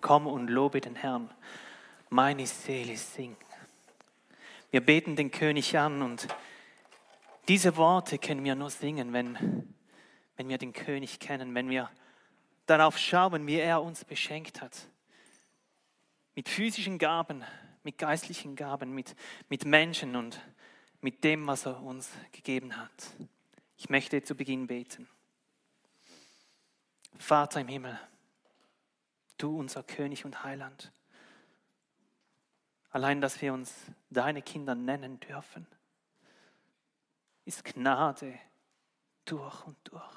Komm 0.00 0.26
und 0.26 0.48
lobe 0.48 0.80
den 0.80 0.96
Herrn. 0.96 1.30
Meine 2.10 2.46
Seele 2.46 2.96
singt. 2.96 3.36
Wir 4.70 4.80
beten 4.80 5.16
den 5.16 5.30
König 5.30 5.76
an 5.78 6.02
und 6.02 6.28
diese 7.48 7.76
Worte 7.76 8.18
können 8.18 8.44
wir 8.44 8.54
nur 8.54 8.70
singen, 8.70 9.12
wenn, 9.14 9.74
wenn 10.36 10.48
wir 10.48 10.58
den 10.58 10.74
König 10.74 11.18
kennen, 11.18 11.54
wenn 11.54 11.70
wir 11.70 11.90
darauf 12.66 12.98
schauen, 12.98 13.46
wie 13.46 13.56
er 13.56 13.82
uns 13.82 14.04
beschenkt 14.04 14.60
hat. 14.60 14.88
Mit 16.34 16.48
physischen 16.48 16.98
Gaben, 16.98 17.42
mit 17.82 17.96
geistlichen 17.96 18.54
Gaben, 18.54 18.94
mit, 18.94 19.16
mit 19.48 19.64
Menschen 19.64 20.14
und 20.14 20.38
mit 21.00 21.24
dem, 21.24 21.46
was 21.46 21.64
er 21.64 21.82
uns 21.82 22.10
gegeben 22.32 22.76
hat. 22.76 22.90
Ich 23.78 23.88
möchte 23.88 24.22
zu 24.22 24.34
Beginn 24.34 24.66
beten. 24.66 25.08
Vater 27.18 27.60
im 27.60 27.68
Himmel, 27.68 27.98
du 29.38 29.58
unser 29.58 29.82
König 29.82 30.24
und 30.24 30.44
Heiland, 30.44 30.92
allein, 32.90 33.20
dass 33.20 33.40
wir 33.40 33.52
uns 33.52 33.74
deine 34.10 34.42
Kinder 34.42 34.74
nennen 34.74 35.20
dürfen, 35.20 35.66
ist 37.44 37.64
Gnade 37.64 38.38
durch 39.24 39.66
und 39.66 39.76
durch. 39.84 40.16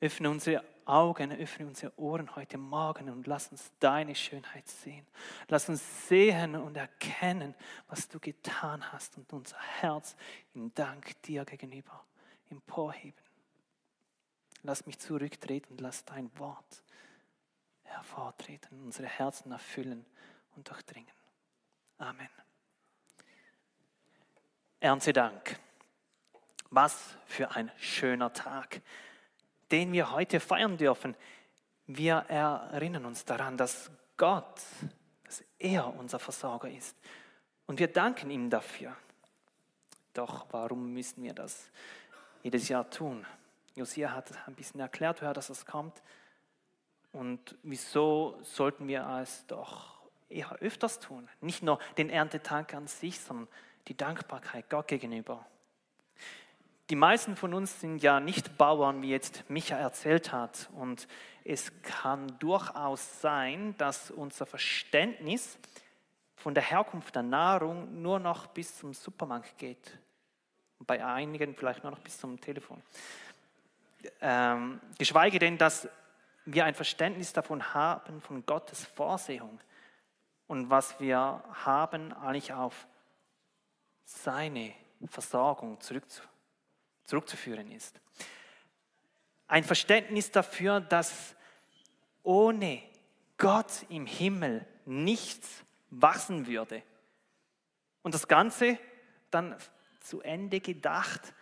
Öffne 0.00 0.30
unsere 0.30 0.64
Augen, 0.86 1.30
öffne 1.32 1.66
unsere 1.66 1.96
Ohren 1.98 2.34
heute 2.34 2.58
Morgen 2.58 3.10
und 3.10 3.26
lass 3.26 3.48
uns 3.48 3.70
deine 3.78 4.14
Schönheit 4.14 4.66
sehen. 4.68 5.06
Lass 5.48 5.68
uns 5.68 6.08
sehen 6.08 6.56
und 6.56 6.76
erkennen, 6.76 7.54
was 7.86 8.08
du 8.08 8.18
getan 8.18 8.92
hast 8.92 9.16
und 9.16 9.32
unser 9.32 9.58
Herz 9.58 10.16
in 10.54 10.74
Dank 10.74 11.20
dir 11.22 11.44
gegenüber 11.44 12.04
emporheben. 12.50 13.22
Lass 14.62 14.84
mich 14.84 14.98
zurücktreten 14.98 15.72
und 15.72 15.80
lass 15.80 16.04
dein 16.04 16.30
Wort 16.38 16.82
hervortreten, 17.90 18.80
unsere 18.82 19.08
Herzen 19.08 19.52
erfüllen 19.52 20.04
und 20.56 20.68
durchdringen. 20.68 21.12
Amen. 21.98 22.28
Erntedank. 24.80 25.58
Was 26.70 27.16
für 27.26 27.50
ein 27.50 27.70
schöner 27.76 28.32
Tag, 28.32 28.80
den 29.70 29.92
wir 29.92 30.12
heute 30.12 30.40
feiern 30.40 30.76
dürfen. 30.76 31.16
Wir 31.86 32.14
erinnern 32.28 33.04
uns 33.04 33.24
daran, 33.24 33.56
dass 33.56 33.90
Gott, 34.16 34.60
dass 35.24 35.42
er 35.58 35.94
unser 35.94 36.18
Versorger 36.18 36.70
ist. 36.70 36.96
Und 37.66 37.78
wir 37.78 37.88
danken 37.88 38.30
ihm 38.30 38.50
dafür. 38.50 38.96
Doch 40.14 40.46
warum 40.50 40.92
müssen 40.92 41.22
wir 41.22 41.34
das 41.34 41.70
jedes 42.42 42.68
Jahr 42.68 42.88
tun? 42.88 43.26
Josia 43.74 44.12
hat 44.12 44.26
ein 44.48 44.54
bisschen 44.54 44.80
erklärt, 44.80 45.20
woher 45.22 45.32
das 45.32 45.66
kommt. 45.66 46.02
Und 47.12 47.56
wieso 47.62 48.38
sollten 48.42 48.86
wir 48.86 49.06
es 49.22 49.46
doch 49.46 50.00
eher 50.28 50.52
öfters 50.60 51.00
tun? 51.00 51.28
Nicht 51.40 51.62
nur 51.62 51.78
den 51.98 52.08
Erntetag 52.08 52.74
an 52.74 52.86
sich, 52.86 53.18
sondern 53.20 53.48
die 53.88 53.96
Dankbarkeit 53.96 54.70
Gott 54.70 54.88
gegenüber. 54.88 55.44
Die 56.90 56.96
meisten 56.96 57.36
von 57.36 57.54
uns 57.54 57.80
sind 57.80 58.02
ja 58.02 58.18
nicht 58.18 58.58
Bauern, 58.58 59.02
wie 59.02 59.10
jetzt 59.10 59.48
Micha 59.48 59.76
erzählt 59.76 60.32
hat. 60.32 60.68
Und 60.74 61.06
es 61.44 61.70
kann 61.82 62.36
durchaus 62.40 63.20
sein, 63.20 63.76
dass 63.78 64.10
unser 64.10 64.44
Verständnis 64.44 65.58
von 66.34 66.54
der 66.54 66.64
Herkunft 66.64 67.14
der 67.14 67.22
Nahrung 67.22 68.02
nur 68.02 68.18
noch 68.18 68.48
bis 68.48 68.76
zum 68.76 68.92
Supermarkt 68.92 69.58
geht. 69.58 69.98
Bei 70.80 71.04
einigen 71.04 71.54
vielleicht 71.54 71.84
nur 71.84 71.92
noch 71.92 72.00
bis 72.00 72.18
zum 72.18 72.40
Telefon. 72.40 72.82
Ähm, 74.20 74.80
geschweige 74.98 75.38
denn, 75.38 75.58
dass 75.58 75.88
wir 76.52 76.64
ein 76.64 76.74
Verständnis 76.74 77.32
davon 77.32 77.74
haben, 77.74 78.20
von 78.20 78.44
Gottes 78.46 78.84
Vorsehung 78.84 79.60
und 80.46 80.70
was 80.70 80.98
wir 81.00 81.42
haben, 81.64 82.12
eigentlich 82.12 82.52
auf 82.52 82.86
seine 84.04 84.74
Versorgung 85.08 85.80
zurückzu 85.80 86.22
zurückzuführen 87.04 87.70
ist. 87.72 88.00
Ein 89.48 89.64
Verständnis 89.64 90.30
dafür, 90.30 90.80
dass 90.80 91.34
ohne 92.22 92.82
Gott 93.36 93.84
im 93.88 94.06
Himmel 94.06 94.64
nichts 94.84 95.64
wachsen 95.90 96.46
würde. 96.46 96.84
Und 98.02 98.14
das 98.14 98.28
Ganze 98.28 98.78
dann 99.32 99.56
zu 100.00 100.20
Ende 100.20 100.60
gedacht, 100.60 101.34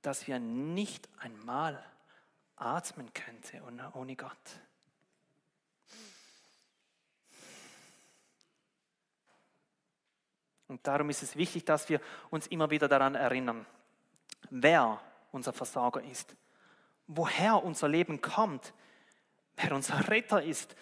dass 0.00 0.26
wir 0.26 0.38
nicht 0.38 1.08
einmal 1.18 1.84
atmen 2.56 3.12
könnte 3.12 3.62
ohne 3.94 4.16
Gott. 4.16 4.60
Und 10.72 10.86
darum 10.86 11.10
ist 11.10 11.22
es 11.22 11.36
wichtig, 11.36 11.66
dass 11.66 11.90
wir 11.90 12.00
uns 12.30 12.46
immer 12.46 12.70
wieder 12.70 12.88
daran 12.88 13.14
erinnern, 13.14 13.66
wer 14.48 15.00
unser 15.30 15.52
Versorger 15.52 16.02
ist, 16.02 16.34
woher 17.06 17.62
unser 17.62 17.88
Leben 17.88 18.22
kommt, 18.22 18.72
wer 19.56 19.72
unser 19.72 20.08
Retter 20.08 20.42
ist, 20.42 20.74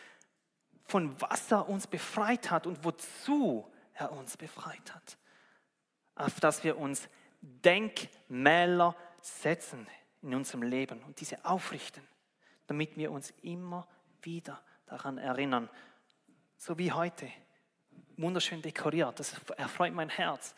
von 0.84 1.20
was 1.20 1.50
er 1.50 1.68
uns 1.68 1.88
befreit 1.88 2.50
hat 2.50 2.68
und 2.68 2.84
wozu 2.84 3.68
er 3.94 4.12
uns 4.12 4.36
befreit 4.36 4.94
hat. 4.94 5.18
Auf 6.14 6.38
dass 6.38 6.62
wir 6.62 6.78
uns 6.78 7.08
Denkmäler 7.40 8.94
setzen 9.20 9.88
in 10.22 10.34
unserem 10.34 10.62
Leben 10.62 11.02
und 11.02 11.20
diese 11.20 11.44
aufrichten, 11.44 12.02
damit 12.66 12.96
wir 12.96 13.10
uns 13.10 13.32
immer 13.42 13.86
wieder 14.22 14.60
daran 14.86 15.18
erinnern. 15.18 15.68
So 16.56 16.76
wie 16.78 16.92
heute, 16.92 17.30
wunderschön 18.16 18.60
dekoriert, 18.60 19.18
das 19.18 19.34
erfreut 19.56 19.94
mein 19.94 20.10
Herz. 20.10 20.54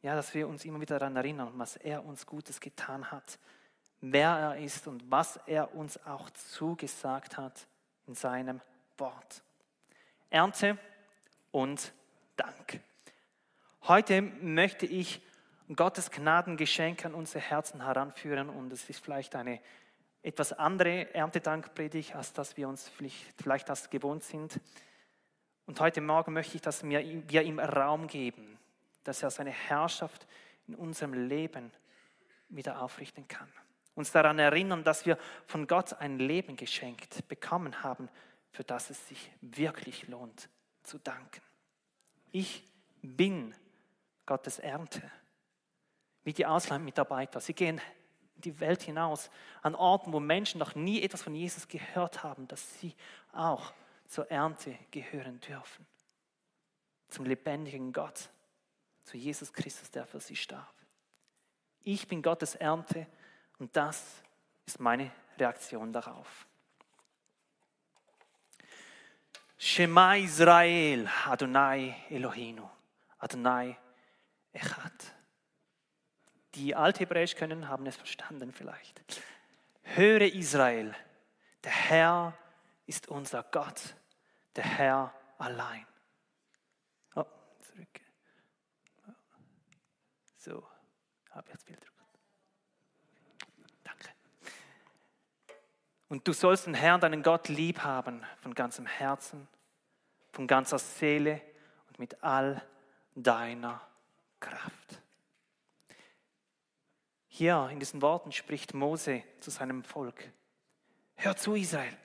Ja, 0.00 0.16
dass 0.16 0.34
wir 0.34 0.48
uns 0.48 0.64
immer 0.64 0.80
wieder 0.80 0.98
daran 0.98 1.14
erinnern, 1.14 1.52
was 1.56 1.76
er 1.76 2.04
uns 2.04 2.26
Gutes 2.26 2.60
getan 2.60 3.10
hat, 3.10 3.38
wer 4.00 4.30
er 4.30 4.56
ist 4.58 4.88
und 4.88 5.08
was 5.10 5.36
er 5.46 5.74
uns 5.74 6.04
auch 6.04 6.28
zugesagt 6.30 7.36
hat 7.36 7.68
in 8.06 8.14
seinem 8.14 8.60
Wort. 8.98 9.42
Ernte 10.28 10.76
und 11.52 11.92
Dank. 12.36 12.80
Heute 13.88 14.22
möchte 14.22 14.86
ich 14.86 15.20
Gottes 15.74 16.12
Gnadengeschenk 16.12 17.04
an 17.04 17.14
unsere 17.14 17.40
Herzen 17.40 17.84
heranführen 17.84 18.48
und 18.48 18.72
es 18.72 18.88
ist 18.88 19.02
vielleicht 19.02 19.34
eine 19.34 19.60
etwas 20.22 20.52
andere 20.52 21.12
Erntedankpredigt, 21.12 22.14
als 22.14 22.32
dass 22.32 22.56
wir 22.56 22.68
uns 22.68 22.88
vielleicht, 22.88 23.42
vielleicht 23.42 23.68
das 23.68 23.90
gewohnt 23.90 24.22
sind. 24.22 24.60
Und 25.66 25.80
heute 25.80 26.00
Morgen 26.00 26.32
möchte 26.32 26.54
ich, 26.54 26.62
dass 26.62 26.84
wir 26.84 27.00
ihm 27.00 27.58
Raum 27.58 28.06
geben, 28.06 28.56
dass 29.02 29.20
er 29.24 29.32
seine 29.32 29.50
Herrschaft 29.50 30.28
in 30.68 30.76
unserem 30.76 31.14
Leben 31.14 31.72
wieder 32.50 32.82
aufrichten 32.82 33.26
kann. 33.26 33.48
Uns 33.96 34.12
daran 34.12 34.38
erinnern, 34.38 34.84
dass 34.84 35.06
wir 35.06 35.18
von 35.46 35.66
Gott 35.66 35.94
ein 35.94 36.20
Leben 36.20 36.54
geschenkt 36.54 37.26
bekommen 37.26 37.82
haben, 37.82 38.08
für 38.52 38.62
das 38.62 38.90
es 38.90 39.08
sich 39.08 39.32
wirklich 39.40 40.06
lohnt 40.06 40.48
zu 40.84 40.98
danken. 40.98 41.42
Ich 42.30 42.62
bin 43.02 43.52
Gottes 44.26 44.58
Ernte. 44.58 45.02
Wie 46.24 46.32
die 46.32 46.46
Auslandmitarbeiter. 46.46 47.40
Sie 47.40 47.54
gehen 47.54 47.80
in 48.36 48.42
die 48.42 48.60
Welt 48.60 48.82
hinaus, 48.82 49.30
an 49.62 49.74
Orten, 49.74 50.12
wo 50.12 50.20
Menschen 50.20 50.58
noch 50.58 50.74
nie 50.74 51.02
etwas 51.02 51.22
von 51.22 51.34
Jesus 51.34 51.68
gehört 51.68 52.22
haben, 52.22 52.46
dass 52.48 52.80
sie 52.80 52.94
auch 53.32 53.72
zur 54.06 54.30
Ernte 54.30 54.78
gehören 54.90 55.40
dürfen. 55.40 55.86
Zum 57.08 57.24
lebendigen 57.24 57.92
Gott, 57.92 58.30
zu 59.04 59.16
Jesus 59.16 59.52
Christus, 59.52 59.90
der 59.90 60.06
für 60.06 60.20
sie 60.20 60.36
starb. 60.36 60.74
Ich 61.82 62.06
bin 62.06 62.22
Gottes 62.22 62.54
Ernte 62.54 63.06
und 63.58 63.76
das 63.76 64.22
ist 64.66 64.78
meine 64.78 65.10
Reaktion 65.38 65.92
darauf. 65.92 66.46
Shema 69.58 70.16
Israel, 70.16 71.08
Adonai 71.26 71.94
Elohinu, 72.10 72.68
Adonai 73.18 73.76
Echad. 74.52 74.92
Die 76.54 76.74
Althebräisch 76.74 77.34
können, 77.34 77.68
haben 77.68 77.86
es 77.86 77.96
verstanden 77.96 78.52
vielleicht. 78.52 79.00
Höre 79.82 80.22
Israel, 80.22 80.94
der 81.64 81.72
Herr 81.72 82.36
ist 82.86 83.08
unser 83.08 83.42
Gott, 83.44 83.94
der 84.56 84.64
Herr 84.64 85.14
allein. 85.38 85.86
Oh, 87.14 87.24
zurück. 87.60 88.00
So, 90.36 90.66
habe 91.30 91.48
ich 91.48 91.54
das 91.54 91.64
Bild 91.64 91.86
Danke. 93.82 94.08
Und 96.08 96.28
du 96.28 96.32
sollst 96.32 96.66
den 96.66 96.74
Herrn, 96.74 97.00
deinen 97.00 97.22
Gott, 97.22 97.48
lieb 97.48 97.80
haben 97.80 98.22
von 98.36 98.54
ganzem 98.54 98.86
Herzen, 98.86 99.48
von 100.32 100.46
ganzer 100.46 100.78
Seele 100.78 101.40
und 101.88 101.98
mit 101.98 102.22
all 102.22 102.62
deiner 103.14 103.80
Kraft. 104.40 105.00
Hier 107.42 107.68
in 107.72 107.80
diesen 107.80 108.00
Worten 108.02 108.30
spricht 108.30 108.72
Mose 108.72 109.24
zu 109.40 109.50
seinem 109.50 109.82
Volk. 109.82 110.30
Hör 111.16 111.36
zu, 111.36 111.56
Israel. 111.56 111.98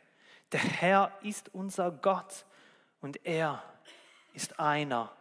Der 0.52 0.60
Herr 0.60 1.12
ist 1.22 1.54
unser 1.54 1.92
Gott 1.92 2.44
und 3.02 3.24
er 3.24 3.62
ist 4.34 4.60
einer. 4.60 5.16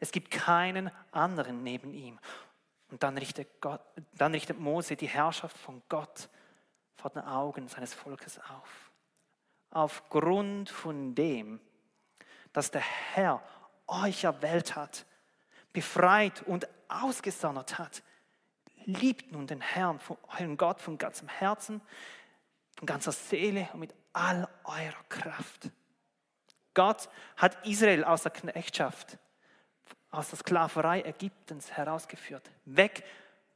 Es 0.00 0.10
gibt 0.10 0.30
keinen 0.30 0.90
anderen 1.12 1.64
neben 1.64 1.92
ihm. 1.92 2.18
Und 2.90 3.02
dann 3.02 3.18
richtet, 3.18 3.60
Gott, 3.60 3.82
dann 4.14 4.32
richtet 4.32 4.58
Mose 4.58 4.96
die 4.96 5.06
Herrschaft 5.06 5.58
von 5.58 5.82
Gott 5.90 6.30
vor 6.96 7.10
den 7.10 7.24
Augen 7.24 7.68
seines 7.68 7.92
Volkes 7.92 8.38
auf. 8.38 8.90
Aufgrund 9.68 10.70
von 10.70 11.14
dem, 11.14 11.60
dass 12.54 12.70
der 12.70 12.80
Herr 13.12 13.42
euch 13.86 14.24
erwählt 14.24 14.76
hat, 14.76 15.04
befreit 15.74 16.40
und 16.44 16.66
ausgesondert 16.88 17.78
hat, 17.78 18.02
liebt 18.88 19.32
nun 19.32 19.46
den 19.46 19.60
Herrn, 19.60 20.00
euren 20.38 20.56
Gott 20.56 20.80
von 20.80 20.96
ganzem 20.96 21.28
Herzen, 21.28 21.80
von 22.76 22.86
ganzer 22.86 23.12
Seele 23.12 23.68
und 23.74 23.80
mit 23.80 23.94
all 24.12 24.48
eurer 24.64 25.04
Kraft. 25.08 25.70
Gott 26.74 27.08
hat 27.36 27.66
Israel 27.66 28.04
aus 28.04 28.22
der 28.22 28.32
Knechtschaft, 28.32 29.18
aus 30.10 30.30
der 30.30 30.38
Sklaverei 30.38 31.02
Ägyptens 31.02 31.70
herausgeführt, 31.72 32.50
weg 32.64 33.04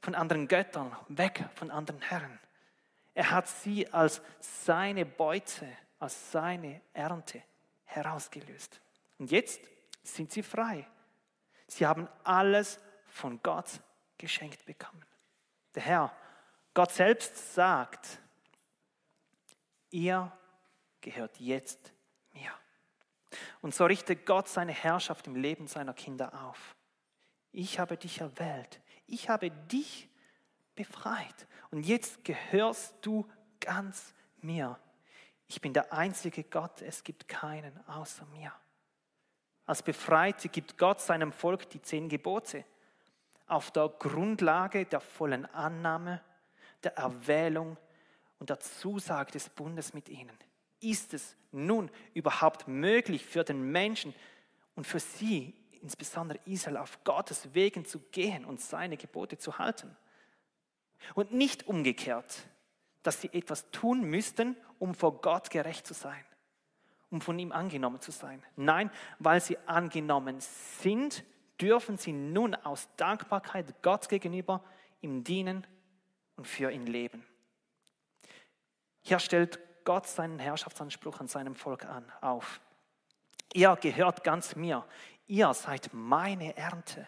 von 0.00 0.14
anderen 0.14 0.48
Göttern, 0.48 0.94
weg 1.08 1.48
von 1.54 1.70
anderen 1.70 2.02
Herren. 2.02 2.38
Er 3.14 3.30
hat 3.30 3.48
sie 3.48 3.90
als 3.92 4.20
seine 4.40 5.06
Beute, 5.06 5.66
als 5.98 6.30
seine 6.30 6.82
Ernte 6.92 7.42
herausgelöst. 7.84 8.80
Und 9.18 9.30
jetzt 9.30 9.60
sind 10.02 10.30
sie 10.30 10.42
frei. 10.42 10.86
Sie 11.68 11.86
haben 11.86 12.08
alles 12.24 12.80
von 13.06 13.40
Gott 13.42 13.80
geschenkt 14.18 14.66
bekommen. 14.66 15.04
Der 15.74 15.82
Herr, 15.82 16.16
Gott 16.74 16.92
selbst 16.92 17.54
sagt, 17.54 18.18
ihr 19.90 20.30
gehört 21.00 21.38
jetzt 21.40 21.92
mir. 22.32 22.52
Und 23.60 23.74
so 23.74 23.84
richtet 23.84 24.26
Gott 24.26 24.48
seine 24.48 24.72
Herrschaft 24.72 25.26
im 25.26 25.36
Leben 25.36 25.66
seiner 25.66 25.94
Kinder 25.94 26.46
auf. 26.46 26.76
Ich 27.52 27.78
habe 27.78 27.96
dich 27.96 28.20
erwählt. 28.20 28.80
Ich 29.06 29.28
habe 29.28 29.50
dich 29.50 30.08
befreit. 30.74 31.46
Und 31.70 31.82
jetzt 31.82 32.24
gehörst 32.24 32.94
du 33.02 33.28
ganz 33.60 34.14
mir. 34.38 34.78
Ich 35.46 35.60
bin 35.60 35.74
der 35.74 35.92
einzige 35.92 36.44
Gott, 36.44 36.80
es 36.80 37.04
gibt 37.04 37.28
keinen 37.28 37.86
außer 37.86 38.24
mir. 38.26 38.52
Als 39.66 39.82
Befreite 39.82 40.48
gibt 40.48 40.78
Gott 40.78 41.00
seinem 41.00 41.32
Volk 41.32 41.68
die 41.70 41.82
zehn 41.82 42.08
Gebote 42.08 42.64
auf 43.46 43.70
der 43.70 43.88
Grundlage 43.88 44.84
der 44.84 45.00
vollen 45.00 45.46
Annahme, 45.46 46.20
der 46.82 46.96
Erwählung 46.96 47.76
und 48.38 48.50
der 48.50 48.60
Zusage 48.60 49.32
des 49.32 49.48
Bundes 49.48 49.94
mit 49.94 50.08
ihnen. 50.08 50.36
Ist 50.80 51.14
es 51.14 51.36
nun 51.52 51.90
überhaupt 52.14 52.66
möglich 52.66 53.24
für 53.24 53.44
den 53.44 53.70
Menschen 53.70 54.14
und 54.74 54.86
für 54.86 55.00
sie, 55.00 55.54
insbesondere 55.80 56.40
Israel, 56.44 56.78
auf 56.78 57.04
Gottes 57.04 57.54
Wegen 57.54 57.84
zu 57.84 58.00
gehen 58.10 58.44
und 58.44 58.60
seine 58.60 58.96
Gebote 58.96 59.38
zu 59.38 59.58
halten? 59.58 59.96
Und 61.14 61.32
nicht 61.32 61.66
umgekehrt, 61.66 62.46
dass 63.02 63.20
sie 63.20 63.32
etwas 63.32 63.70
tun 63.70 64.02
müssten, 64.02 64.56
um 64.78 64.94
vor 64.94 65.20
Gott 65.20 65.50
gerecht 65.50 65.86
zu 65.86 65.94
sein, 65.94 66.24
um 67.10 67.20
von 67.20 67.38
ihm 67.38 67.52
angenommen 67.52 68.00
zu 68.00 68.10
sein. 68.10 68.42
Nein, 68.56 68.90
weil 69.18 69.40
sie 69.40 69.58
angenommen 69.66 70.36
sind, 70.40 71.24
dürfen 71.62 71.96
sie 71.96 72.12
nun 72.12 72.54
aus 72.56 72.88
Dankbarkeit 72.96 73.82
Gott 73.82 74.08
gegenüber 74.08 74.64
ihm 75.00 75.22
dienen 75.22 75.66
und 76.36 76.46
für 76.46 76.70
ihn 76.72 76.86
leben. 76.86 77.24
Hier 79.00 79.20
stellt 79.20 79.58
Gott 79.84 80.06
seinen 80.06 80.38
Herrschaftsanspruch 80.38 81.20
an 81.20 81.28
seinem 81.28 81.54
Volk 81.54 81.84
an, 81.84 82.04
auf. 82.20 82.60
Ihr 83.52 83.76
gehört 83.76 84.24
ganz 84.24 84.56
mir. 84.56 84.84
Ihr 85.26 85.52
seid 85.54 85.90
meine 85.92 86.56
Ernte. 86.56 87.06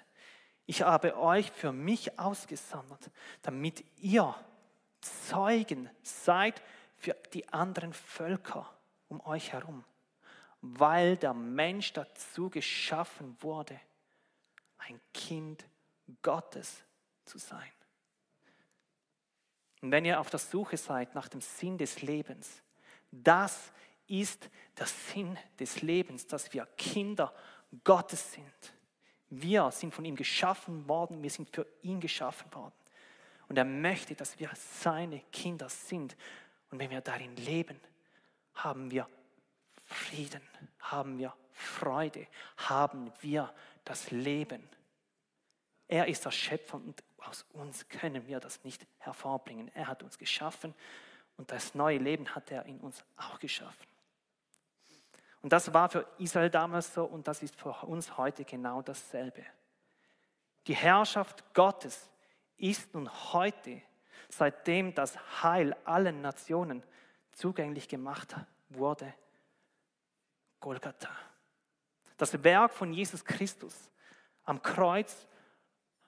Ich 0.67 0.83
habe 0.83 1.17
euch 1.19 1.51
für 1.51 1.73
mich 1.73 2.19
ausgesondert, 2.19 3.11
damit 3.43 3.85
ihr 3.97 4.35
Zeugen 5.01 5.91
seid 6.03 6.63
für 6.97 7.15
die 7.33 7.49
anderen 7.53 7.93
Völker 7.93 8.71
um 9.09 9.21
euch 9.27 9.53
herum, 9.53 9.85
weil 10.61 11.17
der 11.17 11.35
Mensch 11.35 11.93
dazu 11.93 12.49
geschaffen 12.49 13.37
wurde, 13.41 13.79
ein 14.87 15.01
Kind 15.13 15.65
Gottes 16.23 16.85
zu 17.25 17.39
sein. 17.39 17.71
Und 19.81 19.91
wenn 19.91 20.05
ihr 20.05 20.21
auf 20.21 20.31
der 20.31 20.41
Suche 20.41 20.77
seid 20.77 21.15
nach 21.15 21.29
dem 21.29 21.41
Sinn 21.41 21.77
des 21.77 22.03
Lebens, 22.03 22.63
das 23.11 23.73
ist 24.07 24.49
der 24.79 24.87
Sinn 24.87 25.39
des 25.59 25.83
Lebens, 25.83 26.27
dass 26.27 26.53
wir 26.53 26.67
Kinder 26.77 27.33
Gottes 27.85 28.33
sind. 28.33 28.75
Wir 29.31 29.71
sind 29.71 29.95
von 29.95 30.05
ihm 30.05 30.17
geschaffen 30.17 30.89
worden, 30.89 31.23
wir 31.23 31.31
sind 31.31 31.51
für 31.55 31.67
ihn 31.83 32.01
geschaffen 32.01 32.53
worden. 32.55 32.75
Und 33.49 33.59
er 33.59 33.65
möchte, 33.65 34.15
dass 34.15 34.39
wir 34.39 34.51
seine 34.55 35.21
Kinder 35.33 35.69
sind. 35.69 36.17
Und 36.71 36.79
wenn 36.79 36.91
wir 36.91 37.01
darin 37.01 37.37
leben, 37.37 37.79
haben 38.55 38.91
wir 38.91 39.09
Frieden, 39.87 40.43
haben 40.81 41.19
wir 41.19 41.35
Freude, 41.53 42.27
haben 42.57 43.13
wir 43.21 43.53
das 43.85 44.11
Leben. 44.11 44.69
Er 45.89 46.07
ist 46.09 46.25
der 46.25 46.31
Schöpfer 46.31 46.77
und 46.77 47.03
aus 47.19 47.45
uns 47.53 47.89
können 47.89 48.27
wir 48.27 48.41
das 48.41 48.65
nicht 48.65 48.87
hervorbringen. 48.99 49.71
Er 49.75 49.87
hat 49.89 50.03
uns 50.03 50.19
geschaffen 50.19 50.75
und 51.37 51.51
das 51.51 51.75
neue 51.75 51.99
Leben 51.99 52.35
hat 52.35 52.51
er 52.51 52.65
in 52.67 52.81
uns 52.81 53.05
auch 53.17 53.39
geschaffen. 53.39 53.87
Und 55.43 55.53
das 55.53 55.75
war 55.75 55.91
für 55.91 56.07
Israel 56.19 56.49
damals 56.49 56.95
so 56.95 57.05
und 57.05 57.29
das 57.29 57.43
ist 57.43 57.55
für 57.57 57.73
uns 57.87 58.17
heute 58.17 58.45
genau 58.45 58.81
dasselbe. 58.81 59.45
Die 60.67 60.75
Herrschaft 60.75 61.45
Gottes 61.53 62.11
ist 62.57 62.95
nun 62.95 63.11
heute, 63.35 63.83
seitdem 64.31 64.95
das 64.95 65.43
Heil 65.43 65.77
allen 65.85 66.23
Nationen 66.23 66.83
zugänglich 67.33 67.89
gemacht 67.89 68.35
wurde, 68.71 69.13
Golgatha. 70.61 71.11
Das 72.25 72.43
Werk 72.43 72.73
von 72.73 72.91
Jesus 72.91 73.23
Christus 73.23 73.91
am 74.45 74.63
Kreuz 74.63 75.27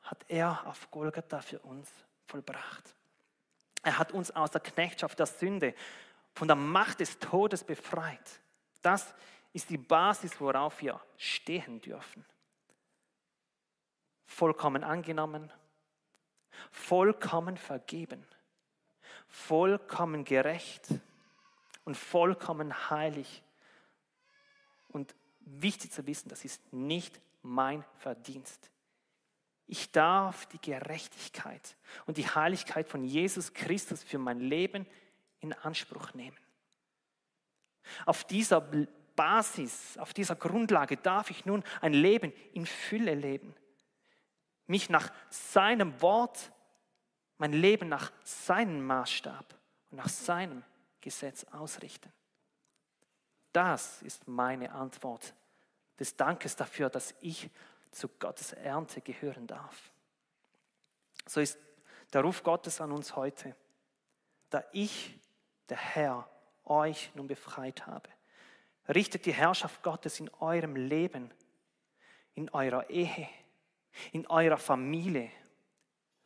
hat 0.01 0.25
er 0.29 0.67
auf 0.67 0.91
Golgatha 0.91 1.43
für 1.43 1.59
uns 1.59 1.91
vollbracht. 2.25 2.95
Er 3.83 3.99
hat 3.99 4.13
uns 4.13 4.31
aus 4.31 4.51
der 4.51 4.63
Knechtschaft 4.63 5.19
der 5.19 5.27
Sünde, 5.27 5.75
von 6.33 6.49
der 6.49 6.57
Macht 6.57 7.01
des 7.01 7.19
Todes 7.19 7.63
befreit. 7.63 8.41
Das 8.81 9.15
ist 9.53 9.69
die 9.69 9.77
Basis, 9.77 10.41
worauf 10.41 10.81
wir 10.81 10.99
stehen 11.19 11.83
dürfen. 11.83 12.25
Vollkommen 14.25 14.85
angenommen, 14.85 15.53
vollkommen 16.71 17.59
vergeben, 17.59 18.27
vollkommen 19.29 20.25
gerecht 20.25 20.89
und 21.85 21.95
vollkommen 21.95 22.89
heilig. 22.89 23.43
Und 24.89 25.15
wichtig 25.47 25.93
zu 25.93 26.07
wissen, 26.07 26.29
das 26.29 26.45
ist 26.45 26.73
nicht 26.73 27.21
mein 27.43 27.85
Verdienst. 27.99 28.71
Ich 29.67 29.91
darf 29.91 30.47
die 30.47 30.61
Gerechtigkeit 30.61 31.77
und 32.07 32.19
die 32.19 32.29
Heiligkeit 32.29 32.89
von 32.89 33.03
Jesus 33.03 33.53
Christus 33.53 34.03
für 34.03 34.19
mein 34.19 34.41
Leben 34.41 34.87
in 35.41 35.53
Anspruch 35.53 36.15
nehmen. 36.15 36.37
Auf 38.05 38.25
dieser 38.25 38.61
Basis, 38.61 39.97
auf 39.99 40.13
dieser 40.13 40.37
Grundlage 40.37 40.97
darf 40.97 41.31
ich 41.31 41.47
nun 41.47 41.65
ein 41.81 41.95
Leben 41.95 42.33
in 42.53 42.67
Fülle 42.67 43.15
leben. 43.15 43.55
Mich 44.67 44.91
nach 44.91 45.13
seinem 45.31 46.01
Wort, 46.03 46.53
mein 47.39 47.53
Leben 47.53 47.89
nach 47.89 48.13
seinem 48.25 48.85
Maßstab 48.85 49.55
und 49.91 49.99
nach 49.99 50.09
seinem 50.09 50.65
Gesetz 51.01 51.45
ausrichten. 51.45 52.13
Das 53.57 54.03
ist 54.03 54.29
meine 54.29 54.71
Antwort 54.71 55.33
des 55.99 56.15
Dankes 56.15 56.55
dafür, 56.57 56.91
dass 56.91 57.15
ich 57.23 57.49
zu 57.91 58.07
Gottes 58.07 58.53
Ernte 58.53 59.01
gehören 59.01 59.47
darf. 59.47 59.91
So 61.25 61.41
ist 61.41 61.59
der 62.13 62.21
Ruf 62.21 62.43
Gottes 62.43 62.83
an 62.83 62.93
uns 62.93 63.17
heute, 63.17 63.57
da 64.51 64.63
ich, 64.73 65.19
der 65.71 65.79
Herr, 65.79 66.29
euch 66.67 67.11
nun 67.15 67.29
befreit 67.29 67.87
habe. 67.87 68.11
Richtet 68.91 69.25
die 69.25 69.33
Herrschaft 69.33 69.83
Gottes 69.83 70.21
in 70.21 70.29
eurem 70.35 70.77
Leben, 70.77 71.33
in 72.35 72.51
eurer 72.51 72.91
Ehe, 72.91 73.27
in 74.13 74.27
eurer 74.27 74.59
Familie, 74.59 75.31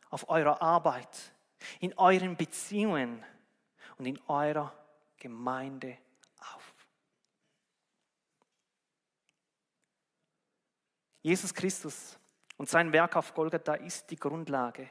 auf 0.09 0.27
eurer 0.27 0.61
Arbeit, 0.61 1.31
in 1.79 1.97
euren 1.97 2.35
Beziehungen 2.35 3.23
und 3.97 4.05
in 4.05 4.19
eurer 4.27 4.73
Gemeinde 5.15 5.97
auf. 6.53 6.73
Jesus 11.21 11.53
Christus 11.53 12.17
und 12.57 12.69
sein 12.69 12.93
Werk 12.93 13.15
auf 13.15 13.33
Golgatha 13.33 13.75
ist 13.75 14.09
die 14.09 14.17
Grundlage, 14.17 14.89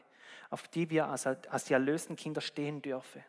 auf 0.50 0.68
die 0.68 0.90
wir 0.90 1.06
als, 1.06 1.26
als 1.26 1.64
die 1.64 1.72
erlösten 1.72 2.16
Kinder 2.16 2.40
stehen 2.40 2.82
dürfen. 2.82 3.22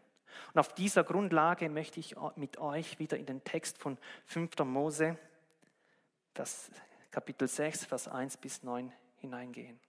Und 0.54 0.60
auf 0.60 0.74
dieser 0.74 1.04
Grundlage 1.04 1.70
möchte 1.70 2.00
ich 2.00 2.16
mit 2.36 2.58
euch 2.58 3.00
wieder 3.00 3.18
in 3.18 3.26
den 3.26 3.44
Text 3.44 3.78
von 3.78 3.98
5. 4.26 4.60
Mose, 4.60 5.18
das 6.34 6.72
Kapitel 7.12 7.48
6, 7.48 7.86
Vers 7.86 8.08
1 8.08 8.38
bis 8.38 8.64
9 8.64 8.92
hineingehen. 9.18 9.80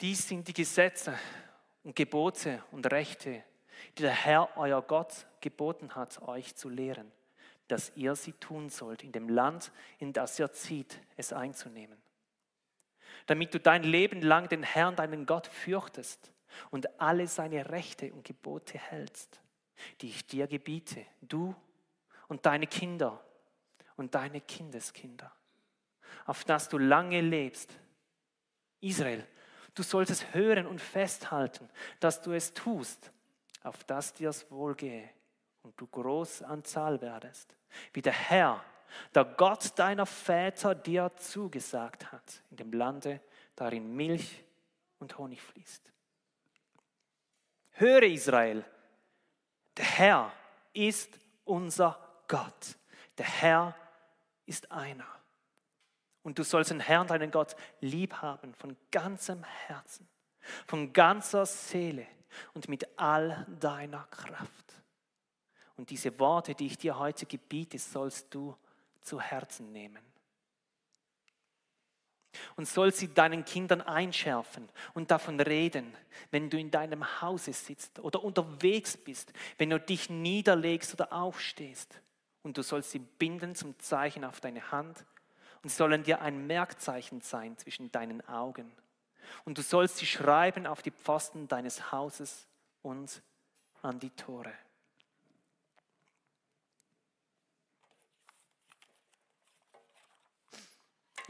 Dies 0.00 0.26
sind 0.26 0.48
die 0.48 0.54
Gesetze 0.54 1.18
und 1.84 1.94
Gebote 1.94 2.64
und 2.72 2.90
Rechte, 2.90 3.44
die 3.96 4.02
der 4.02 4.12
Herr, 4.12 4.56
euer 4.56 4.82
Gott, 4.82 5.26
geboten 5.40 5.94
hat, 5.94 6.22
euch 6.22 6.56
zu 6.56 6.68
lehren, 6.68 7.10
dass 7.70 7.92
ihr 7.96 8.14
sie 8.14 8.32
tun 8.32 8.68
sollt 8.68 9.04
in 9.04 9.12
dem 9.12 9.28
Land, 9.28 9.72
in 9.98 10.12
das 10.12 10.38
ihr 10.38 10.52
zieht, 10.52 10.98
es 11.16 11.32
einzunehmen. 11.32 12.00
Damit 13.26 13.54
du 13.54 13.60
dein 13.60 13.82
Leben 13.82 14.22
lang 14.22 14.48
den 14.48 14.62
Herrn, 14.62 14.96
deinen 14.96 15.26
Gott, 15.26 15.46
fürchtest 15.46 16.32
und 16.70 17.00
alle 17.00 17.26
seine 17.26 17.70
Rechte 17.70 18.12
und 18.12 18.24
Gebote 18.24 18.78
hältst, 18.78 19.40
die 20.00 20.08
ich 20.08 20.26
dir 20.26 20.46
gebiete, 20.46 21.04
du 21.20 21.54
und 22.28 22.46
deine 22.46 22.66
Kinder 22.66 23.22
und 23.96 24.14
deine 24.14 24.40
Kindeskinder, 24.40 25.32
auf 26.26 26.44
dass 26.44 26.68
du 26.68 26.78
lange 26.78 27.20
lebst. 27.20 27.76
Israel, 28.80 29.26
du 29.74 29.82
solltest 29.82 30.34
hören 30.34 30.66
und 30.66 30.80
festhalten, 30.80 31.68
dass 32.00 32.22
du 32.22 32.32
es 32.32 32.54
tust, 32.54 33.12
auf 33.62 33.84
dass 33.84 34.14
dir's 34.14 34.50
wohlgehe 34.50 35.08
und 35.62 35.78
du 35.80 35.86
groß 35.86 36.42
an 36.42 36.64
Zahl 36.64 37.00
werdest, 37.00 37.54
wie 37.92 38.02
der 38.02 38.12
Herr, 38.12 38.64
der 39.14 39.24
Gott 39.24 39.78
deiner 39.78 40.06
Väter 40.06 40.74
dir 40.74 41.12
zugesagt 41.16 42.12
hat, 42.12 42.42
in 42.50 42.56
dem 42.56 42.72
Lande, 42.72 43.20
darin 43.54 43.94
Milch 43.94 44.44
und 44.98 45.16
Honig 45.18 45.40
fließt. 45.40 45.90
Höre 47.72 48.02
Israel, 48.02 48.64
der 49.76 49.84
Herr 49.84 50.32
ist 50.72 51.18
unser 51.44 51.98
Gott. 52.28 52.76
Der 53.18 53.26
Herr 53.26 53.74
ist 54.46 54.70
einer. 54.70 55.06
Und 56.22 56.38
du 56.38 56.42
sollst 56.42 56.70
den 56.70 56.80
Herrn, 56.80 57.06
deinen 57.06 57.30
Gott, 57.30 57.56
lieb 57.80 58.14
haben 58.14 58.54
von 58.54 58.76
ganzem 58.90 59.42
Herzen, 59.44 60.08
von 60.66 60.92
ganzer 60.92 61.46
Seele 61.46 62.06
und 62.52 62.68
mit 62.68 62.86
all 62.98 63.46
deiner 63.60 64.04
Kraft. 64.10 64.69
Und 65.80 65.88
diese 65.88 66.18
Worte, 66.18 66.54
die 66.54 66.66
ich 66.66 66.76
dir 66.76 66.98
heute 66.98 67.24
gebiete, 67.24 67.78
sollst 67.78 68.34
du 68.34 68.54
zu 69.00 69.18
Herzen 69.18 69.72
nehmen 69.72 70.02
und 72.56 72.68
soll 72.68 72.92
sie 72.92 73.14
deinen 73.14 73.46
Kindern 73.46 73.80
einschärfen 73.80 74.68
und 74.92 75.10
davon 75.10 75.40
reden, 75.40 75.96
wenn 76.32 76.50
du 76.50 76.58
in 76.58 76.70
deinem 76.70 77.22
Hause 77.22 77.54
sitzt 77.54 77.98
oder 77.98 78.22
unterwegs 78.22 78.98
bist, 78.98 79.32
wenn 79.56 79.70
du 79.70 79.80
dich 79.80 80.10
niederlegst 80.10 80.92
oder 80.92 81.14
aufstehst. 81.14 81.98
Und 82.42 82.58
du 82.58 82.62
sollst 82.62 82.90
sie 82.90 82.98
binden 82.98 83.54
zum 83.54 83.78
Zeichen 83.78 84.22
auf 84.22 84.38
deine 84.42 84.70
Hand 84.72 85.06
und 85.62 85.70
sollen 85.70 86.02
dir 86.02 86.20
ein 86.20 86.46
Merkzeichen 86.46 87.22
sein 87.22 87.56
zwischen 87.56 87.90
deinen 87.90 88.20
Augen. 88.28 88.70
Und 89.46 89.56
du 89.56 89.62
sollst 89.62 89.96
sie 89.96 90.06
schreiben 90.06 90.66
auf 90.66 90.82
die 90.82 90.90
Pfosten 90.90 91.48
deines 91.48 91.90
Hauses 91.90 92.46
und 92.82 93.22
an 93.80 93.98
die 93.98 94.10
Tore. 94.10 94.52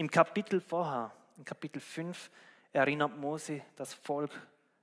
Im 0.00 0.10
Kapitel 0.10 0.62
vorher, 0.62 1.12
im 1.36 1.44
Kapitel 1.44 1.78
5, 1.78 2.30
erinnert 2.72 3.18
Mose 3.18 3.60
das 3.76 3.92
Volk 3.92 4.30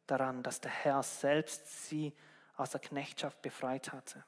daran, 0.06 0.44
dass 0.44 0.62
der 0.62 0.70
Herr 0.70 1.02
selbst 1.02 1.88
sie 1.88 2.14
aus 2.56 2.70
der 2.70 2.82
Knechtschaft 2.82 3.42
befreit 3.42 3.92
hatte. 3.92 4.24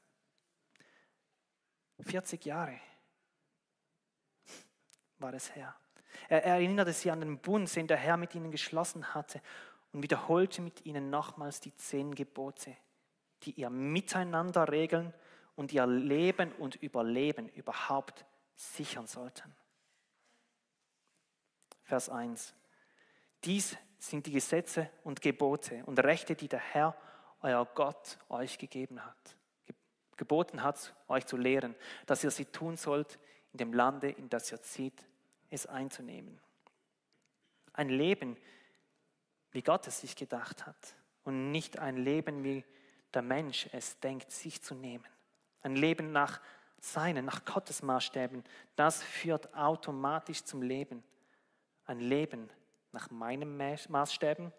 40 2.00 2.44
Jahre 2.44 2.80
war 5.20 5.32
es 5.36 5.56
her. 5.56 5.76
Er 6.28 6.44
erinnerte 6.44 6.94
sie 6.94 7.12
an 7.12 7.20
den 7.20 7.38
Bund, 7.38 7.76
den 7.76 7.86
der 7.86 7.98
Herr 7.98 8.18
mit 8.18 8.34
ihnen 8.34 8.50
geschlossen 8.50 9.14
hatte 9.14 9.44
und 9.94 10.02
wiederholte 10.02 10.64
mit 10.64 10.88
ihnen 10.88 11.12
nochmals 11.12 11.60
die 11.60 11.76
zehn 11.76 12.16
Gebote, 12.16 12.76
die 13.44 13.52
ihr 13.52 13.70
Miteinander 13.70 14.72
regeln 14.72 15.14
und 15.56 15.72
ihr 15.72 15.86
Leben 15.86 16.52
und 16.54 16.78
Überleben 16.78 17.48
überhaupt 17.50 18.26
sichern 18.56 19.06
sollten. 19.06 19.56
Vers 21.90 22.08
1. 22.08 22.54
Dies 23.44 23.76
sind 23.98 24.28
die 24.28 24.32
Gesetze 24.32 24.92
und 25.04 25.24
Gebote 25.24 25.84
und 25.88 25.98
Rechte, 25.98 26.36
die 26.36 26.48
der 26.48 26.60
Herr, 26.60 26.96
euer 27.42 27.66
Gott, 27.74 28.20
euch 28.30 28.60
gegeben 28.60 29.04
hat. 29.04 29.36
Geboten 30.16 30.62
hat, 30.62 30.94
euch 31.08 31.26
zu 31.26 31.36
lehren, 31.36 31.74
dass 32.06 32.24
ihr 32.24 32.30
sie 32.30 32.46
tun 32.46 32.78
sollt 32.78 33.18
in 33.54 33.58
dem 33.58 33.74
Lande, 33.74 34.12
in 34.12 34.30
das 34.30 34.52
ihr 34.52 34.62
zieht, 34.62 35.04
es 35.50 35.66
einzunehmen. 35.66 36.40
Ein 37.74 37.90
Leben, 37.90 38.38
wie 39.50 39.64
Gott 39.64 39.88
es 39.88 40.02
sich 40.02 40.16
gedacht 40.16 40.68
hat 40.68 40.96
und 41.24 41.50
nicht 41.50 41.80
ein 41.80 41.98
Leben, 41.98 42.44
wie 42.44 42.64
der 43.16 43.24
Mensch 43.24 43.68
es 43.72 44.00
denkt, 44.00 44.32
sich 44.32 44.62
zu 44.62 44.76
nehmen. 44.76 45.08
Ein 45.64 45.76
Leben 45.76 46.12
nach 46.12 46.40
seinen, 46.80 47.26
nach 47.26 47.46
Gottes 47.46 47.82
Maßstäben, 47.82 48.44
das 48.76 49.02
führt 49.02 49.56
automatisch 49.56 50.44
zum 50.44 50.62
Leben 50.62 51.04
ein 51.90 52.00
Leben 52.00 52.50
nach 52.92 53.10
meinen 53.10 53.58
Maßstäben 53.58 54.54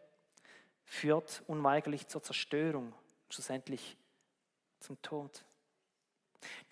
führt 0.85 1.43
unweigerlich 1.47 2.09
zur 2.09 2.23
Zerstörung, 2.23 2.93
schlussendlich 3.29 3.97
zum 4.81 5.01
Tod. 5.01 5.45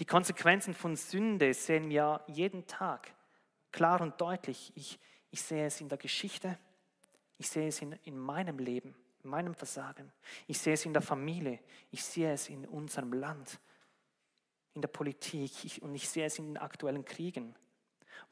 Die 0.00 0.04
Konsequenzen 0.04 0.74
von 0.74 0.96
Sünde 0.96 1.54
sehen 1.54 1.88
wir 1.88 2.22
jeden 2.26 2.66
Tag 2.66 3.14
klar 3.70 4.00
und 4.00 4.20
deutlich. 4.20 4.72
Ich, 4.74 4.98
ich 5.30 5.42
sehe 5.42 5.66
es 5.66 5.80
in 5.80 5.88
der 5.88 5.98
Geschichte, 5.98 6.58
ich 7.36 7.48
sehe 7.48 7.68
es 7.68 7.80
in, 7.80 7.92
in 8.04 8.18
meinem 8.18 8.58
Leben, 8.58 8.96
in 9.22 9.30
meinem 9.30 9.54
Versagen, 9.54 10.10
ich 10.48 10.58
sehe 10.58 10.74
es 10.74 10.84
in 10.84 10.92
der 10.92 11.02
Familie, 11.02 11.60
ich 11.92 12.04
sehe 12.04 12.32
es 12.32 12.48
in 12.48 12.66
unserem 12.66 13.12
Land, 13.12 13.60
in 14.74 14.80
der 14.80 14.88
Politik 14.88 15.64
ich, 15.64 15.82
und 15.82 15.94
ich 15.94 16.08
sehe 16.08 16.26
es 16.26 16.38
in 16.38 16.46
den 16.46 16.56
aktuellen 16.56 17.04
Kriegen 17.04 17.54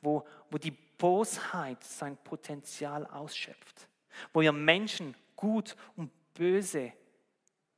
wo, 0.01 0.27
wo 0.51 0.59
die 0.59 0.77
Bosheit 0.99 1.83
sein 1.85 2.17
Potenzial 2.17 3.07
ausschöpft, 3.07 3.89
wo 4.33 4.41
wir 4.41 4.53
Menschen 4.53 5.15
gut 5.37 5.77
und 5.97 6.11
böse 6.35 6.93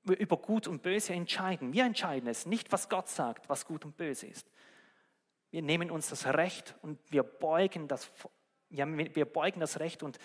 über 0.05 0.37
gut 0.37 0.67
und 0.67 0.83
böse 0.83 1.13
entscheiden. 1.13 1.73
Wir 1.73 1.85
entscheiden 1.85 2.29
es, 2.29 2.47
nicht 2.47 2.73
was 2.73 2.89
Gott 2.89 3.09
sagt, 3.09 3.49
was 3.49 3.67
gut 3.67 3.85
und 3.85 3.97
böse 3.97 4.27
ist. 4.27 4.51
Wir 5.51 5.63
nehmen 5.63 5.91
uns 5.91 6.09
das 6.09 6.27
Recht 6.27 6.75
und 6.83 6.99
wir 7.11 7.23
beugen 7.23 7.89
das, 7.89 8.11
ja, 8.71 8.87
wir 8.87 9.25
beugen 9.25 9.61
das 9.61 9.81
Recht 9.81 10.03
und, 10.03 10.19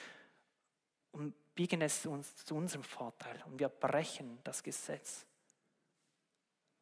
und 1.11 1.33
biegen 1.55 1.81
es 1.81 2.05
uns 2.05 2.45
zu 2.45 2.55
unserem 2.55 2.83
Vorteil 2.83 3.41
und 3.45 3.59
wir 3.59 3.69
brechen 3.69 4.39
das 4.43 4.63
Gesetz. 4.63 5.25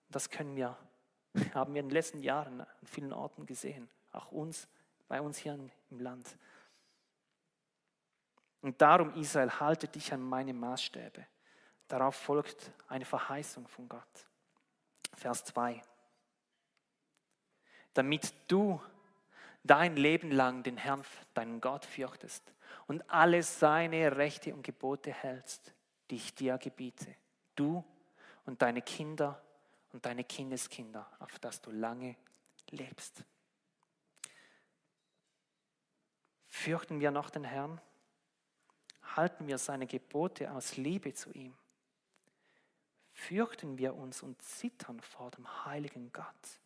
Das 0.10 0.30
können 0.30 0.56
wir, 0.56 0.78
haben 1.54 1.74
wir 1.74 1.82
in 1.82 1.88
den 1.88 1.94
letzten 1.94 2.22
Jahren 2.22 2.62
an 2.62 2.68
vielen 2.84 3.14
Orten 3.14 3.46
gesehen, 3.46 3.90
auch 4.12 4.32
uns 4.32 4.68
bei 5.12 5.20
uns 5.20 5.40
hier 5.40 5.60
im 5.90 6.00
Land. 6.00 6.38
Und 8.62 8.82
darum, 8.82 9.14
Israel, 9.16 9.52
halte 9.60 9.90
dich 9.90 10.14
an 10.14 10.22
meine 10.22 10.54
Maßstäbe. 10.54 11.28
Darauf 11.90 12.16
folgt 12.16 12.72
eine 12.88 13.04
Verheißung 13.04 13.68
von 13.68 13.90
Gott. 13.90 14.30
Vers 15.14 15.44
2. 15.44 15.84
Damit 17.94 18.34
du 18.48 18.82
dein 19.66 19.98
Leben 19.98 20.32
lang 20.32 20.64
den 20.64 20.78
Herrn, 20.78 21.04
deinen 21.34 21.60
Gott, 21.60 21.84
fürchtest 21.84 22.54
und 22.88 23.04
alle 23.10 23.44
seine 23.44 24.16
Rechte 24.16 24.56
und 24.56 24.64
Gebote 24.64 25.12
hältst, 25.12 25.74
die 26.10 26.16
ich 26.16 26.34
dir 26.34 26.58
gebiete. 26.58 27.14
Du 27.58 27.84
und 28.46 28.62
deine 28.62 28.82
Kinder 28.82 29.44
und 29.92 30.06
deine 30.06 30.24
Kindeskinder, 30.24 31.06
auf 31.20 31.38
dass 31.40 31.60
du 31.60 31.70
lange 31.70 32.16
lebst. 32.70 33.26
Fürchten 36.52 37.00
wir 37.00 37.12
noch 37.12 37.30
den 37.30 37.46
Herrn? 37.46 37.80
Halten 39.16 39.48
wir 39.48 39.58
seine 39.58 39.88
Gebote 39.88 40.52
aus 40.52 40.76
Liebe 40.76 41.14
zu 41.14 41.32
ihm? 41.32 41.56
Fürchten 43.14 43.78
wir 43.78 43.96
uns 43.96 44.22
und 44.22 44.40
zittern 44.42 45.00
vor 45.00 45.32
dem 45.32 45.66
heiligen 45.66 46.12
Gott? 46.12 46.60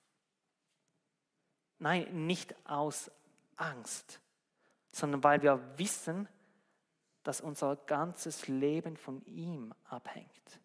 Nein, 1.78 2.26
nicht 2.26 2.56
aus 2.66 3.12
Angst, 3.58 4.20
sondern 4.92 5.24
weil 5.24 5.44
wir 5.44 5.78
wissen, 5.78 6.28
dass 7.22 7.40
unser 7.40 7.76
ganzes 7.76 8.48
Leben 8.48 8.98
von 8.98 9.24
ihm 9.26 9.74
abhängt. 9.84 10.60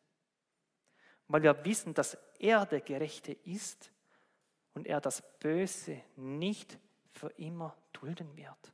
Weil 1.29 1.43
wir 1.43 1.65
wissen, 1.67 1.93
dass 1.93 2.17
er 2.39 2.65
der 2.65 2.81
Gerechte 2.81 3.33
ist 3.33 3.93
und 4.73 4.87
er 4.87 5.01
das 5.01 5.23
Böse 5.41 6.03
nicht 6.17 6.79
für 7.13 7.29
immer 7.37 7.77
dulden 7.93 8.35
wird. 8.37 8.73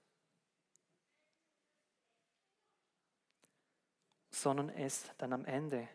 Sondern 4.43 4.69
es 4.69 5.11
dann 5.19 5.33
am 5.33 5.45
Ende 5.45 5.88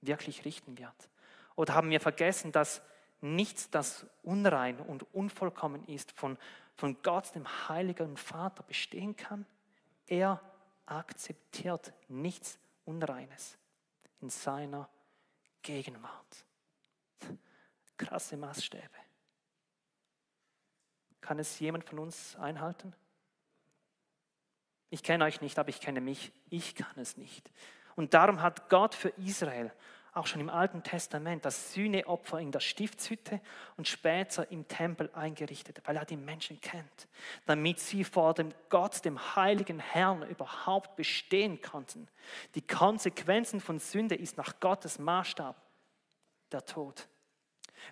wirklich 0.00 0.44
richten 0.44 0.78
wird? 0.78 1.10
Oder 1.56 1.74
haben 1.74 1.90
wir 1.90 2.00
vergessen, 2.00 2.52
dass 2.52 2.82
nichts, 3.20 3.70
das 3.70 4.06
unrein 4.22 4.78
und 4.80 5.14
unvollkommen 5.14 5.86
ist, 5.86 6.12
von, 6.12 6.38
von 6.74 7.00
Gott, 7.02 7.34
dem 7.34 7.46
Heiligen 7.68 8.16
Vater, 8.16 8.62
bestehen 8.62 9.16
kann? 9.16 9.46
Er 10.06 10.40
akzeptiert 10.84 11.92
nichts 12.08 12.58
Unreines 12.84 13.58
in 14.20 14.30
seiner 14.30 14.88
Gegenwart. 15.62 16.44
Krasse 17.96 18.36
Maßstäbe. 18.36 18.84
Kann 21.20 21.38
es 21.40 21.58
jemand 21.58 21.84
von 21.84 21.98
uns 21.98 22.36
einhalten? 22.36 22.94
Ich 24.90 25.02
kenne 25.02 25.24
euch 25.24 25.40
nicht, 25.40 25.58
aber 25.58 25.68
ich 25.68 25.80
kenne 25.80 26.00
mich. 26.00 26.32
Ich 26.50 26.74
kann 26.74 26.96
es 26.96 27.16
nicht. 27.16 27.50
Und 27.96 28.14
darum 28.14 28.42
hat 28.42 28.68
Gott 28.68 28.94
für 28.94 29.08
Israel 29.10 29.72
auch 30.16 30.26
schon 30.26 30.40
im 30.40 30.48
Alten 30.48 30.82
Testament 30.82 31.44
das 31.44 31.74
Sühneopfer 31.74 32.40
in 32.40 32.50
der 32.50 32.60
Stiftshütte 32.60 33.38
und 33.76 33.86
später 33.86 34.50
im 34.50 34.66
Tempel 34.66 35.10
eingerichtet, 35.12 35.82
weil 35.84 35.96
er 35.96 36.06
die 36.06 36.16
Menschen 36.16 36.58
kennt, 36.62 37.06
damit 37.44 37.80
sie 37.80 38.02
vor 38.02 38.32
dem 38.32 38.54
Gott, 38.70 39.04
dem 39.04 39.36
heiligen 39.36 39.78
Herrn 39.78 40.22
überhaupt 40.22 40.96
bestehen 40.96 41.60
konnten. 41.60 42.08
Die 42.54 42.66
Konsequenzen 42.66 43.60
von 43.60 43.78
Sünde 43.78 44.14
ist 44.14 44.38
nach 44.38 44.58
Gottes 44.58 44.98
Maßstab 44.98 45.54
der 46.50 46.64
Tod. 46.64 47.06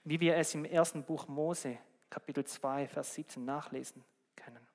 Wie 0.04 0.18
wir 0.18 0.36
es 0.36 0.54
im 0.54 0.64
ersten 0.64 1.04
Buch 1.04 1.28
Mose, 1.28 1.76
Kapitel 2.08 2.44
2, 2.44 2.88
Vers 2.88 3.14
17 3.14 3.44
nachlesen 3.44 4.02
können. 4.34 4.66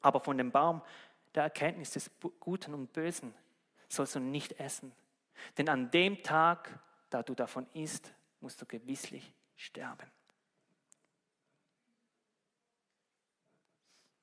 Aber 0.00 0.20
von 0.20 0.38
dem 0.38 0.50
Baum 0.50 0.80
der 1.36 1.44
Erkenntnis 1.44 1.90
des 1.92 2.10
Guten 2.40 2.74
und 2.74 2.92
Bösen 2.92 3.34
sollst 3.88 4.14
du 4.14 4.20
nicht 4.20 4.58
essen 4.58 4.92
denn 5.56 5.68
an 5.68 5.90
dem 5.90 6.22
Tag, 6.22 6.78
da 7.10 7.22
du 7.22 7.34
davon 7.34 7.66
isst, 7.72 8.12
musst 8.40 8.60
du 8.60 8.66
gewisslich 8.66 9.32
sterben. 9.56 10.10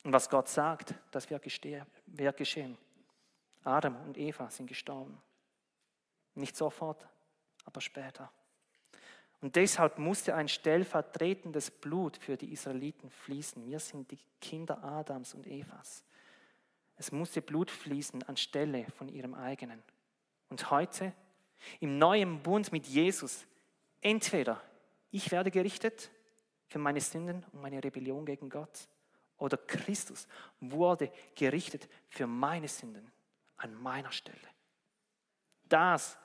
Und 0.03 0.12
was 0.12 0.29
Gott 0.29 0.50
sagt, 0.50 0.93
das 1.12 1.29
wird 1.29 1.43
geschehen. 2.38 2.77
Adam 3.63 3.96
und 4.05 4.17
Eva 4.17 4.50
sind 4.50 4.67
gestorben. 4.67 5.22
Nicht 6.36 6.58
sofort, 6.58 7.08
aber 7.63 7.79
später. 7.79 8.29
Und 9.39 9.55
deshalb 9.55 9.98
musste 10.00 10.36
ein 10.36 10.50
stellvertretendes 10.50 11.72
Blut 11.72 12.17
für 12.17 12.36
die 12.36 12.51
Israeliten 12.51 13.10
fließen. 13.10 13.65
Wir 13.65 13.79
sind 13.79 14.12
die 14.12 14.20
Kinder 14.41 14.84
Adams 14.84 15.34
und 15.34 15.48
Evas. 15.48 16.03
Es 16.97 17.12
musste 17.12 17.41
Blut 17.41 17.71
fließen 17.71 18.23
anstelle 18.23 18.85
von 18.91 19.09
ihrem 19.09 19.33
eigenen. 19.33 19.81
Und 20.50 20.69
heute, 20.69 21.13
im 21.79 21.97
neuen 21.97 22.41
Bund 22.41 22.71
mit 22.71 22.85
Jesus, 22.85 23.45
entweder 24.01 24.62
ich 25.12 25.31
werde 25.31 25.51
gerichtet 25.51 26.12
für 26.67 26.79
meine 26.79 27.01
Sünden 27.01 27.45
und 27.51 27.62
meine 27.62 27.83
Rebellion 27.83 28.25
gegen 28.25 28.50
Gott, 28.50 28.88
oder 29.38 29.57
Christus 29.57 30.27
wurde 30.59 31.12
gerichtet 31.35 31.89
für 32.07 32.27
meine 32.27 32.67
Sünden 32.67 33.12
an 33.57 33.73
meiner 33.81 34.12
Stelle. 34.12 34.38
Das, 35.63 36.17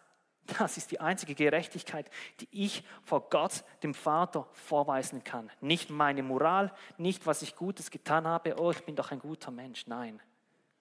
das 0.59 0.77
ist 0.77 0.91
die 0.91 1.01
einzige 1.01 1.35
Gerechtigkeit, 1.35 2.11
die 2.41 2.49
ich 2.53 2.85
vor 3.05 3.29
Gott, 3.29 3.65
dem 3.83 3.95
Vater, 3.95 4.49
vorweisen 4.53 5.25
kann. 5.25 5.51
Nicht 5.61 5.91
meine 5.91 6.23
Moral, 6.23 6.73
nicht 6.97 7.27
was 7.27 7.43
ich 7.43 7.57
Gutes 7.57 7.91
getan 7.91 8.27
habe, 8.27 8.57
oh, 8.59 8.71
ich 8.71 8.85
bin 8.85 8.95
doch 8.95 9.11
ein 9.11 9.19
guter 9.19 9.51
Mensch. 9.51 9.87
Nein, 9.87 10.21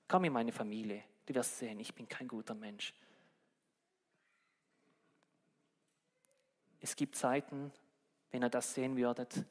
komm 0.07 0.25
in 0.25 0.33
meine 0.33 0.51
Familie, 0.51 1.03
du 1.25 1.35
wirst 1.35 1.57
sehen, 1.57 1.79
ich 1.79 1.93
bin 1.93 2.07
kein 2.07 2.27
guter 2.27 2.53
Mensch. 2.53 2.93
Es 6.79 6.95
gibt 6.95 7.15
Zeiten, 7.15 7.71
wenn 8.31 8.43
ihr 8.43 8.49
das 8.49 8.73
sehen 8.73 8.95
würdet, 8.95 9.43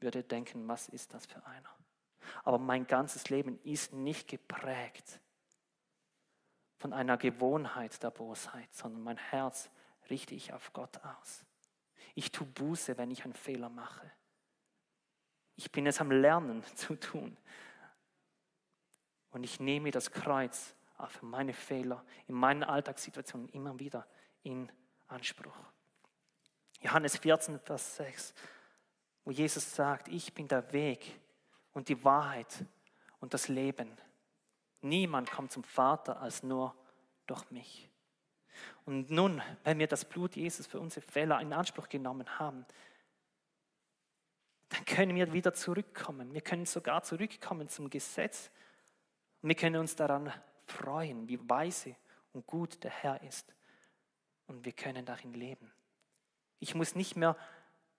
würdet 0.00 0.24
ihr 0.24 0.28
denken, 0.28 0.66
was 0.68 0.88
ist 0.88 1.12
das 1.14 1.26
für 1.26 1.44
einer? 1.46 1.70
Aber 2.42 2.58
mein 2.58 2.86
ganzes 2.86 3.28
Leben 3.28 3.58
ist 3.64 3.92
nicht 3.92 4.28
geprägt 4.28 5.20
von 6.78 6.92
einer 6.92 7.16
Gewohnheit 7.16 8.02
der 8.02 8.10
Bosheit, 8.10 8.72
sondern 8.72 9.02
mein 9.02 9.16
Herz 9.16 9.70
richte 10.10 10.34
ich 10.34 10.52
auf 10.52 10.72
Gott 10.72 11.00
aus. 11.04 11.44
Ich 12.14 12.30
tue 12.30 12.46
Buße, 12.46 12.96
wenn 12.98 13.10
ich 13.10 13.24
einen 13.24 13.34
Fehler 13.34 13.68
mache. 13.68 14.10
Ich 15.56 15.70
bin 15.72 15.86
es 15.86 16.00
am 16.00 16.10
Lernen 16.10 16.62
zu 16.74 16.96
tun. 16.96 17.36
Und 19.34 19.42
ich 19.42 19.58
nehme 19.58 19.90
das 19.90 20.12
Kreuz 20.12 20.74
für 21.08 21.26
meine 21.26 21.52
Fehler 21.52 22.04
in 22.28 22.36
meinen 22.36 22.62
Alltagssituationen 22.62 23.48
immer 23.48 23.78
wieder 23.80 24.06
in 24.44 24.70
Anspruch. 25.08 25.56
Johannes 26.80 27.16
14, 27.16 27.58
Vers 27.58 27.96
6, 27.96 28.32
wo 29.24 29.32
Jesus 29.32 29.74
sagt, 29.74 30.06
ich 30.06 30.32
bin 30.32 30.46
der 30.46 30.72
Weg 30.72 31.20
und 31.72 31.88
die 31.88 32.04
Wahrheit 32.04 32.64
und 33.18 33.34
das 33.34 33.48
Leben. 33.48 33.90
Niemand 34.82 35.32
kommt 35.32 35.50
zum 35.50 35.64
Vater 35.64 36.20
als 36.20 36.44
nur 36.44 36.72
durch 37.26 37.50
mich. 37.50 37.90
Und 38.84 39.10
nun, 39.10 39.42
wenn 39.64 39.80
wir 39.80 39.88
das 39.88 40.04
Blut 40.04 40.36
Jesus 40.36 40.68
für 40.68 40.78
unsere 40.78 41.04
Fehler 41.04 41.40
in 41.40 41.52
Anspruch 41.52 41.88
genommen 41.88 42.38
haben, 42.38 42.64
dann 44.68 44.84
können 44.84 45.16
wir 45.16 45.32
wieder 45.32 45.54
zurückkommen. 45.54 46.32
Wir 46.32 46.40
können 46.40 46.66
sogar 46.66 47.02
zurückkommen 47.02 47.68
zum 47.68 47.90
Gesetz. 47.90 48.52
Und 49.44 49.50
wir 49.50 49.56
können 49.56 49.76
uns 49.76 49.94
daran 49.94 50.32
freuen, 50.64 51.28
wie 51.28 51.38
weise 51.50 51.94
und 52.32 52.46
gut 52.46 52.82
der 52.82 52.90
Herr 52.90 53.22
ist. 53.24 53.54
Und 54.46 54.64
wir 54.64 54.72
können 54.72 55.04
darin 55.04 55.34
leben. 55.34 55.70
Ich 56.60 56.74
muss 56.74 56.94
nicht 56.94 57.14
mehr 57.14 57.36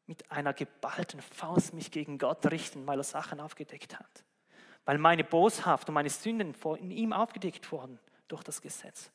mit 0.07 0.31
einer 0.31 0.55
geballten 0.55 1.21
Faust 1.21 1.75
mich 1.75 1.91
gegen 1.91 2.17
Gott 2.17 2.43
richten, 2.47 2.87
weil 2.87 2.99
er 2.99 3.03
Sachen 3.03 3.39
aufgedeckt 3.39 3.99
hat. 3.99 4.25
Weil 4.85 4.97
meine 4.97 5.23
Boshaft 5.23 5.87
und 5.87 5.93
meine 5.93 6.09
Sünden 6.09 6.55
in 6.79 6.89
ihm 6.89 7.13
aufgedeckt 7.13 7.71
wurden 7.71 7.99
durch 8.27 8.41
das 8.41 8.59
Gesetz. 8.59 9.11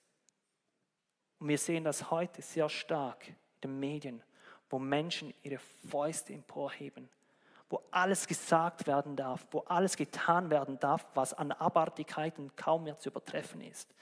Und 1.41 1.49
wir 1.49 1.59
sehen 1.59 1.83
das 1.83 2.13
heute 2.13 2.43
sehr 2.43 2.69
stark 2.69 3.27
in 3.27 3.35
den 3.65 3.81
Medien, 3.81 4.23
wo 4.69 4.79
Menschen 4.79 5.35
ihre 5.43 5.59
Fäuste 5.59 6.33
emporheben, 6.33 7.09
wo 7.71 7.83
alles 7.93 8.27
gesagt 8.27 8.87
werden 8.87 9.17
darf, 9.17 9.47
wo 9.53 9.61
alles 9.61 9.97
getan 9.97 10.51
werden 10.51 10.79
darf, 10.81 11.07
was 11.15 11.33
an 11.33 11.53
Abartigkeiten 11.53 12.55
kaum 12.57 12.85
mehr 12.85 12.99
zu 12.99 13.09
übertreffen 13.09 13.61
ist. 13.63 13.95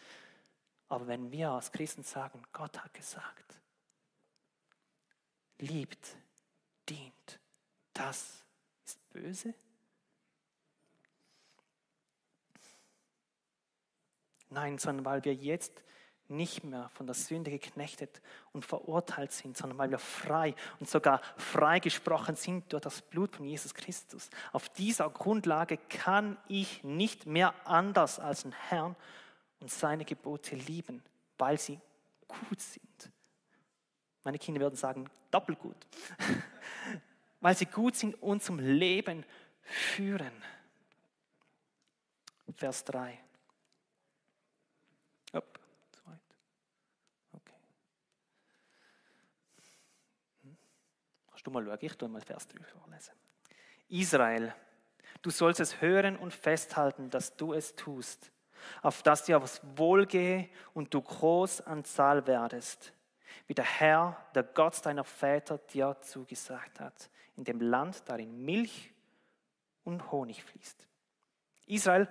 Aber 0.89 1.07
wenn 1.07 1.31
wir 1.31 1.51
als 1.51 1.71
Christen 1.71 2.03
sagen, 2.03 2.43
Gott 2.53 2.83
hat 2.83 2.95
gesagt, 2.95 3.61
liebt, 5.59 6.17
dient. 6.89 7.39
Das 7.93 8.43
ist 8.87 9.11
böse? 9.11 9.55
Nein, 14.51 14.79
sondern 14.79 15.05
weil 15.05 15.25
wir 15.25 15.35
jetzt 15.35 15.85
nicht 16.29 16.65
mehr 16.65 16.91
von 16.95 17.07
der 17.07 17.15
Sünde 17.15 17.51
geknechtet 17.51 18.21
und 18.53 18.65
verurteilt 18.65 19.33
sind, 19.33 19.57
sondern 19.57 19.79
weil 19.79 19.91
wir 19.91 19.99
frei 19.99 20.55
und 20.79 20.89
sogar 20.89 21.21
freigesprochen 21.37 22.37
sind 22.37 22.73
durch 22.73 22.83
das 22.83 23.03
Blut 23.03 23.37
von 23.37 23.47
Jesus 23.47 23.75
Christus. 23.75 24.31
Auf 24.53 24.69
dieser 24.69 25.09
Grundlage 25.11 25.79
kann 25.89 26.37
ich 26.49 26.85
nicht 26.85 27.27
mehr 27.27 27.55
anders 27.65 28.19
als 28.19 28.43
den 28.43 28.53
Herrn 28.53 28.97
und 29.61 29.71
seine 29.71 30.05
Gebote 30.05 30.55
lieben, 30.55 31.03
weil 31.39 31.59
sie 31.59 31.81
gut 32.27 32.61
sind 32.61 33.13
meine 34.29 34.39
Kinder 34.39 34.61
würden 34.61 34.77
sagen, 34.77 35.09
doppelt 35.31 35.59
gut. 35.59 35.87
Weil 37.41 37.57
sie 37.57 37.65
gut 37.65 37.97
sind 37.97 38.21
und 38.23 38.43
zum 38.43 38.59
Leben 38.59 39.25
führen. 39.63 40.33
Vers 42.55 42.85
3. 42.85 43.19
du 51.49 51.55
mal 51.55 51.65
schauen? 51.65 51.79
Ich 51.81 51.97
tue 51.97 52.09
mal 52.09 52.21
Vers 52.21 52.47
3 52.49 52.63
vorlesen. 52.65 53.15
Israel, 53.89 54.55
du 55.23 55.31
sollst 55.31 55.61
es 55.61 55.81
hören 55.81 56.17
und 56.17 56.33
festhalten, 56.33 57.11
dass 57.11 57.37
du 57.37 57.53
es 57.55 57.75
tust, 57.75 58.31
auf 58.83 59.03
dass 59.03 59.25
dir 59.25 59.41
was 59.41 59.61
wohlgehe 59.77 60.49
und 60.75 60.93
du 60.93 61.01
groß 61.01 61.63
an 61.63 61.85
Zahl 61.85 62.27
werdest 62.27 62.93
wie 63.47 63.55
der 63.55 63.65
Herr, 63.65 64.17
der 64.35 64.43
Gott 64.43 64.85
deiner 64.85 65.05
Väter 65.05 65.59
dir 65.59 65.97
zugesagt 66.01 66.81
hat, 66.81 67.11
in 67.37 67.45
dem 67.45 67.61
Land, 67.61 68.03
darin 68.07 68.45
Milch 68.45 68.93
und 69.85 70.11
Honig 70.13 70.45
fließt. 70.45 70.87
Israel 71.67 72.09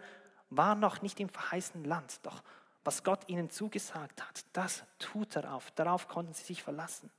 war 0.49 0.75
noch 0.75 1.01
nicht 1.01 1.19
im 1.19 1.29
verheißenen 1.29 1.85
Land, 1.85 2.25
doch 2.25 2.43
was 2.83 3.03
Gott 3.03 3.27
ihnen 3.27 3.49
zugesagt 3.49 4.25
hat, 4.25 4.45
das 4.53 4.83
tut 4.97 5.35
er 5.35 5.53
auf. 5.53 5.71
Darauf 5.71 6.07
konnten 6.07 6.33
sie 6.33 6.43
sich 6.43 6.63
verlassen. 6.63 7.11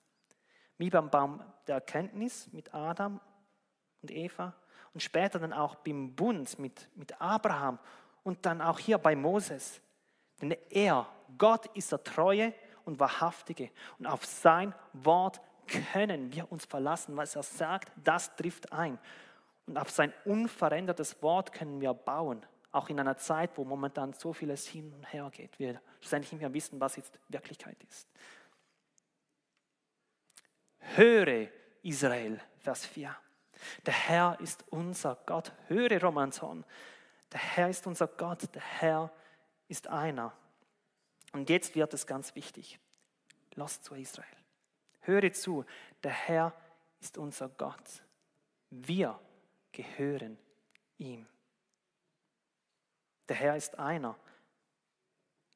Wie 0.79 0.91
beim 0.91 1.11
Baum 1.11 1.43
der 1.67 1.77
Erkenntnis 1.77 2.51
mit 2.53 2.73
Adam 2.73 3.21
und 4.03 4.11
Eva 4.11 4.55
und 4.95 5.01
später 5.01 5.39
dann 5.39 5.53
auch 5.53 5.75
beim 5.77 6.15
Bund 6.15 6.59
mit, 6.59 6.89
mit 6.95 7.21
Abraham 7.21 7.79
und 8.23 8.47
dann 8.47 8.61
auch 8.63 8.79
hier 8.79 8.99
bei 8.99 9.15
Moses. 9.15 9.81
Denn 10.41 10.57
er, 10.71 11.07
Gott 11.37 11.67
ist 11.77 11.93
der 11.93 12.03
Treue 12.03 12.55
und 12.85 13.01
Wahrhaftige. 13.01 13.71
Und 13.99 14.07
auf 14.07 14.25
sein 14.25 14.75
Wort 14.93 15.41
können 15.67 16.33
wir 16.33 16.51
uns 16.51 16.65
verlassen. 16.65 17.17
Was 17.17 17.37
er 17.37 17.43
sagt, 17.43 17.93
das 18.03 18.35
trifft 18.37 18.73
ein. 18.73 18.99
Und 19.67 19.77
auf 19.77 19.91
sein 19.91 20.13
unverändertes 20.25 21.23
Wort 21.23 21.53
können 21.53 21.81
wir 21.81 21.93
bauen. 21.93 22.45
Auch 22.71 22.89
in 22.89 23.01
einer 23.01 23.17
Zeit, 23.17 23.51
wo 23.57 23.65
momentan 23.65 24.13
so 24.13 24.33
vieles 24.33 24.67
hin 24.67 24.93
und 24.93 25.05
her 25.13 25.31
geht. 25.31 25.59
Wir 25.59 25.81
schlussendlich 26.01 26.33
nicht 26.33 26.41
mehr 26.41 26.55
wissen, 26.55 26.81
was 26.81 26.97
jetzt 26.97 27.19
Wirklichkeit 27.29 27.77
ist. 27.89 28.09
Höre 30.79 31.49
Israel, 31.83 32.41
Vers 32.59 32.87
4. 32.87 33.17
Der 33.87 33.95
Herr 33.95 34.39
ist 34.41 34.65
unser 34.71 35.17
Gott. 35.27 35.53
Höre 35.69 36.01
Romanson. 36.01 36.65
Der 37.33 37.41
Herr 37.41 37.69
ist 37.69 37.87
unser 37.87 38.07
Gott. 38.07 38.55
Der 38.55 38.63
Herr 38.63 39.13
ist 39.69 39.87
einer. 39.89 40.33
Und 41.33 41.51
jetzt 41.51 41.75
wird 41.75 41.93
es 41.95 42.07
ganz 42.07 42.35
wichtig. 42.35 42.79
Lass 43.55 43.83
zu 43.83 43.95
Israel. 43.95 44.27
Höre 45.01 45.33
zu. 45.33 45.65
Der 46.03 46.13
Herr 46.13 46.53
ist 47.01 47.19
unser 47.19 47.49
Gott. 47.49 48.03
Wir 48.71 49.19
gehören 49.73 50.39
ihm. 50.99 51.27
Der 53.29 53.37
Herr 53.37 53.57
ist 53.57 53.79
einer. 53.79 54.17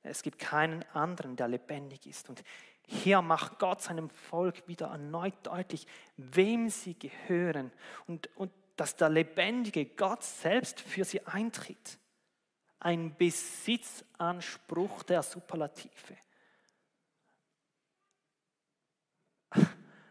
Es 0.02 0.22
gibt 0.22 0.38
keinen 0.38 0.82
anderen, 0.94 1.36
der 1.36 1.48
lebendig 1.48 2.06
ist. 2.06 2.28
Und 2.28 2.42
hier 2.92 3.22
macht 3.22 3.58
Gott 3.58 3.80
seinem 3.80 4.10
Volk 4.10 4.68
wieder 4.68 4.88
erneut 4.88 5.34
deutlich, 5.44 5.86
wem 6.18 6.68
sie 6.68 6.98
gehören 6.98 7.72
und, 8.06 8.28
und 8.36 8.52
dass 8.76 8.96
der 8.96 9.08
lebendige 9.08 9.86
Gott 9.86 10.22
selbst 10.22 10.80
für 10.80 11.04
sie 11.04 11.26
eintritt. 11.26 11.98
Ein 12.80 13.16
Besitzanspruch 13.16 15.04
der 15.04 15.22
Superlative. 15.22 16.16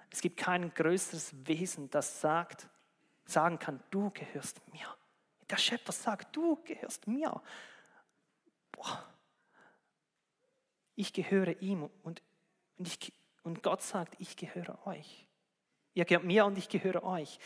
Es 0.10 0.22
gibt 0.22 0.38
kein 0.38 0.74
größeres 0.74 1.34
Wesen, 1.48 1.90
das 1.90 2.20
sagt, 2.20 2.68
sagen 3.26 3.60
kann, 3.60 3.82
du 3.92 4.10
gehörst 4.10 4.60
mir. 4.74 4.88
Der 5.50 5.58
Schöpfer 5.58 5.92
sagt, 5.92 6.36
du 6.36 6.62
gehörst 6.64 7.08
mir. 7.08 7.42
Boah. 8.72 9.06
Ich 10.96 11.14
gehöre 11.14 11.62
ihm 11.62 11.90
und 12.04 12.22
und, 12.82 12.88
ich, 12.88 13.14
und 13.44 13.62
Gott 13.62 13.84
sagt, 13.84 14.16
ich 14.18 14.36
gehöre 14.36 14.88
euch. 14.88 15.28
Ihr 15.94 16.04
gehört 16.04 16.24
mir 16.24 16.48
und 16.48 16.58
ich 16.58 16.68
gehöre 16.68 17.04
euch. 17.04 17.38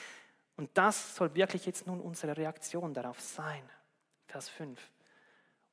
Und 0.55 0.69
das 0.77 1.13
soll 1.13 1.35
wirklich 1.35 1.65
jetzt 1.65 1.87
nun 1.87 1.99
unsere 1.99 2.37
Reaktion 2.37 2.93
darauf 2.93 3.19
sein. 3.19 3.69
Vers 4.27 4.47
5. 4.47 4.79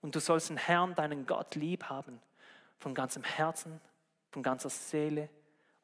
Und 0.00 0.16
du 0.16 0.18
sollst 0.18 0.50
den 0.50 0.56
Herrn, 0.56 0.96
deinen 0.96 1.26
Gott, 1.26 1.54
lieb 1.54 1.84
haben, 1.84 2.20
von 2.80 2.92
ganzem 2.92 3.22
Herzen, 3.22 3.80
von 4.32 4.42
ganzer 4.42 4.68
Seele 4.68 5.28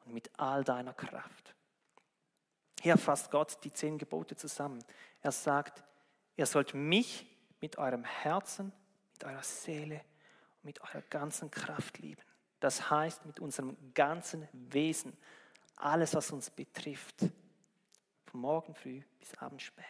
und 0.03 0.13
mit 0.13 0.29
all 0.37 0.65
deiner 0.65 0.93
Kraft. 0.93 1.55
Hier 2.81 2.97
fasst 2.97 3.31
Gott 3.31 3.63
die 3.63 3.71
zehn 3.71 3.97
Gebote 3.97 4.35
zusammen. 4.35 4.83
Er 5.21 5.31
sagt, 5.31 5.85
ihr 6.35 6.45
sollt 6.45 6.73
mich 6.73 7.25
mit 7.61 7.77
eurem 7.77 8.03
Herzen, 8.03 8.73
mit 9.13 9.23
eurer 9.23 9.43
Seele 9.43 10.01
und 10.57 10.65
mit 10.65 10.81
eurer 10.81 11.01
ganzen 11.09 11.49
Kraft 11.49 11.99
lieben. 11.99 12.28
Das 12.59 12.89
heißt 12.89 13.25
mit 13.25 13.39
unserem 13.39 13.77
ganzen 13.93 14.47
Wesen, 14.51 15.15
alles, 15.75 16.13
was 16.13 16.31
uns 16.31 16.49
betrifft, 16.49 17.15
von 18.25 18.41
morgen 18.41 18.75
früh 18.75 19.01
bis 19.19 19.33
abend 19.35 19.61
spät. 19.61 19.85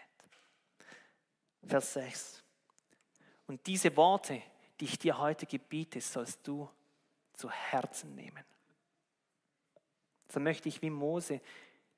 Vers 1.66 1.94
6. 1.94 2.44
Und 3.48 3.66
diese 3.66 3.96
Worte, 3.98 4.42
die 4.80 4.86
ich 4.86 5.00
dir 5.00 5.18
heute 5.18 5.46
gebiete, 5.46 6.00
sollst 6.00 6.48
du 6.48 6.70
zu 7.34 7.50
Herzen 7.50 8.16
nehmen. 8.16 8.44
So 10.32 10.40
möchte 10.40 10.70
ich 10.70 10.82
wie 10.82 10.90
Mose 10.90 11.42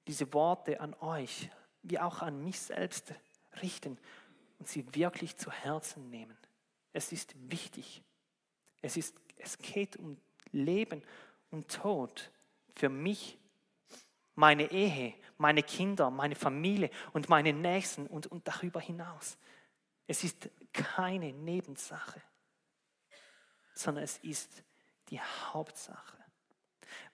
diese 0.08 0.32
Worte 0.34 0.80
an 0.80 0.94
euch, 0.96 1.50
wie 1.84 2.00
auch 2.00 2.22
an 2.22 2.44
mich 2.44 2.60
selbst 2.60 3.14
richten 3.62 3.98
und 4.60 4.68
sie 4.68 4.96
wirklich 4.96 5.36
zu 5.38 5.52
Herzen 5.52 6.10
nehmen. 6.10 6.38
Es 6.94 7.12
ist 7.12 7.34
wichtig. 7.52 8.02
Es, 8.82 8.98
ist, 8.98 9.16
es 9.38 9.58
geht 9.58 9.98
um 9.98 10.18
Leben 10.52 11.04
und 11.50 11.70
Tod 11.70 12.32
für 12.76 12.90
mich, 12.90 13.38
meine 14.36 14.72
Ehe, 14.72 15.14
meine 15.38 15.64
Kinder, 15.64 16.10
meine 16.10 16.36
Familie 16.36 16.90
und 17.14 17.30
meine 17.30 17.54
Nächsten 17.54 18.08
und, 18.08 18.28
und 18.28 18.48
darüber 18.48 18.80
hinaus. 18.80 19.38
Es 20.08 20.24
ist 20.24 20.50
keine 20.74 21.34
Nebensache, 21.34 22.22
sondern 23.74 24.04
es 24.04 24.18
ist 24.20 24.64
die 25.10 25.20
Hauptsache. 25.20 26.18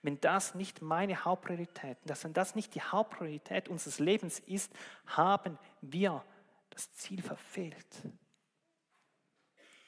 Wenn 0.02 0.20
das 0.20 0.54
nicht 0.54 0.82
meine 0.82 1.24
Hauptpriorität, 1.24 1.98
wenn 2.04 2.32
das 2.32 2.54
nicht 2.54 2.74
die 2.74 2.82
Hauptpriorität 2.82 3.68
unseres 3.68 3.98
Lebens 3.98 4.40
ist, 4.40 4.72
haben 5.06 5.58
wir 5.80 6.24
das 6.70 6.92
Ziel 6.94 7.22
verfehlt. 7.22 7.86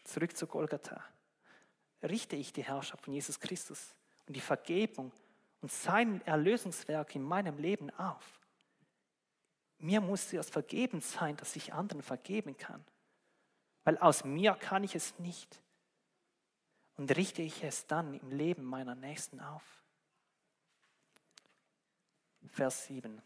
Zurück 0.05 0.37
zu 0.37 0.47
Golgatha 0.47 1.03
richte 2.03 2.37
ich 2.37 2.53
die 2.53 2.65
Herrschaft 2.65 3.05
von 3.05 3.13
Jesus 3.13 3.41
Christus 3.41 3.95
und 4.27 4.35
die 4.35 4.41
Vergebung 4.41 5.13
und 5.61 5.71
sein 5.71 6.25
Erlösungswerk 6.27 7.15
in 7.15 7.23
meinem 7.23 7.59
Leben 7.59 7.91
auf. 7.99 8.41
Mir 9.79 10.01
muss 10.01 10.29
zuerst 10.29 10.51
vergeben 10.51 11.01
sein, 11.01 11.37
dass 11.37 11.57
ich 11.57 11.73
anderen 11.73 12.03
vergeben 12.03 12.57
kann. 12.57 12.85
Weil 13.85 13.97
aus 13.99 14.25
mir 14.25 14.55
kann 14.55 14.85
ich 14.85 14.95
es 14.95 15.19
nicht. 15.19 15.61
Und 16.97 17.17
richte 17.17 17.41
ich 17.41 17.65
es 17.65 17.87
dann 17.87 18.15
im 18.15 18.31
Leben 18.31 18.63
meiner 18.63 18.95
Nächsten 18.95 19.41
auf. 19.41 19.63
Vers 22.49 22.87
7. 22.87 23.23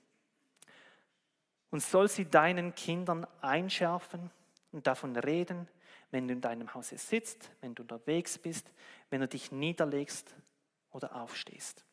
Und 1.71 1.83
soll 1.83 2.09
sie 2.09 2.25
deinen 2.25 2.75
Kindern 2.75 3.27
einschärfen 3.41 4.31
und 4.71 4.87
davon 4.87 5.17
reden, 5.17 5.69
wenn 6.14 6.29
du 6.29 6.35
in 6.35 6.40
deinem 6.40 6.72
Hause 6.72 6.96
sitzt, 6.96 7.50
wenn 7.61 7.74
du 7.74 7.83
unterwegs 7.83 8.38
bist, 8.38 8.70
wenn 9.11 9.20
du 9.20 9.29
dich 9.29 9.50
niederlegst 9.50 10.33
oder 10.92 11.14
aufstehst. 11.16 11.85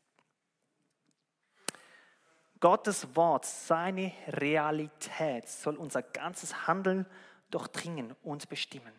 Gottes 2.59 3.15
Wort, 3.15 3.45
seine 3.45 4.13
Realität 4.27 5.49
soll 5.49 5.75
unser 5.75 6.03
ganzes 6.03 6.67
Handeln 6.67 7.07
durchdringen 7.49 8.15
und 8.21 8.47
bestimmen. 8.47 8.93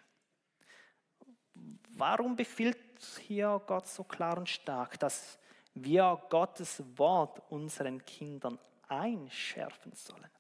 Warum 1.91 2.35
befiehlt 2.35 2.79
hier 3.21 3.63
Gott 3.65 3.87
so 3.87 4.03
klar 4.03 4.37
und 4.37 4.49
stark, 4.49 4.99
dass 4.99 5.39
wir 5.75 6.21
Gottes 6.31 6.83
Wort 6.99 7.41
unseren 7.51 8.05
Kindern 8.05 8.59
einschärfen 8.89 9.93
sollen? 9.93 10.31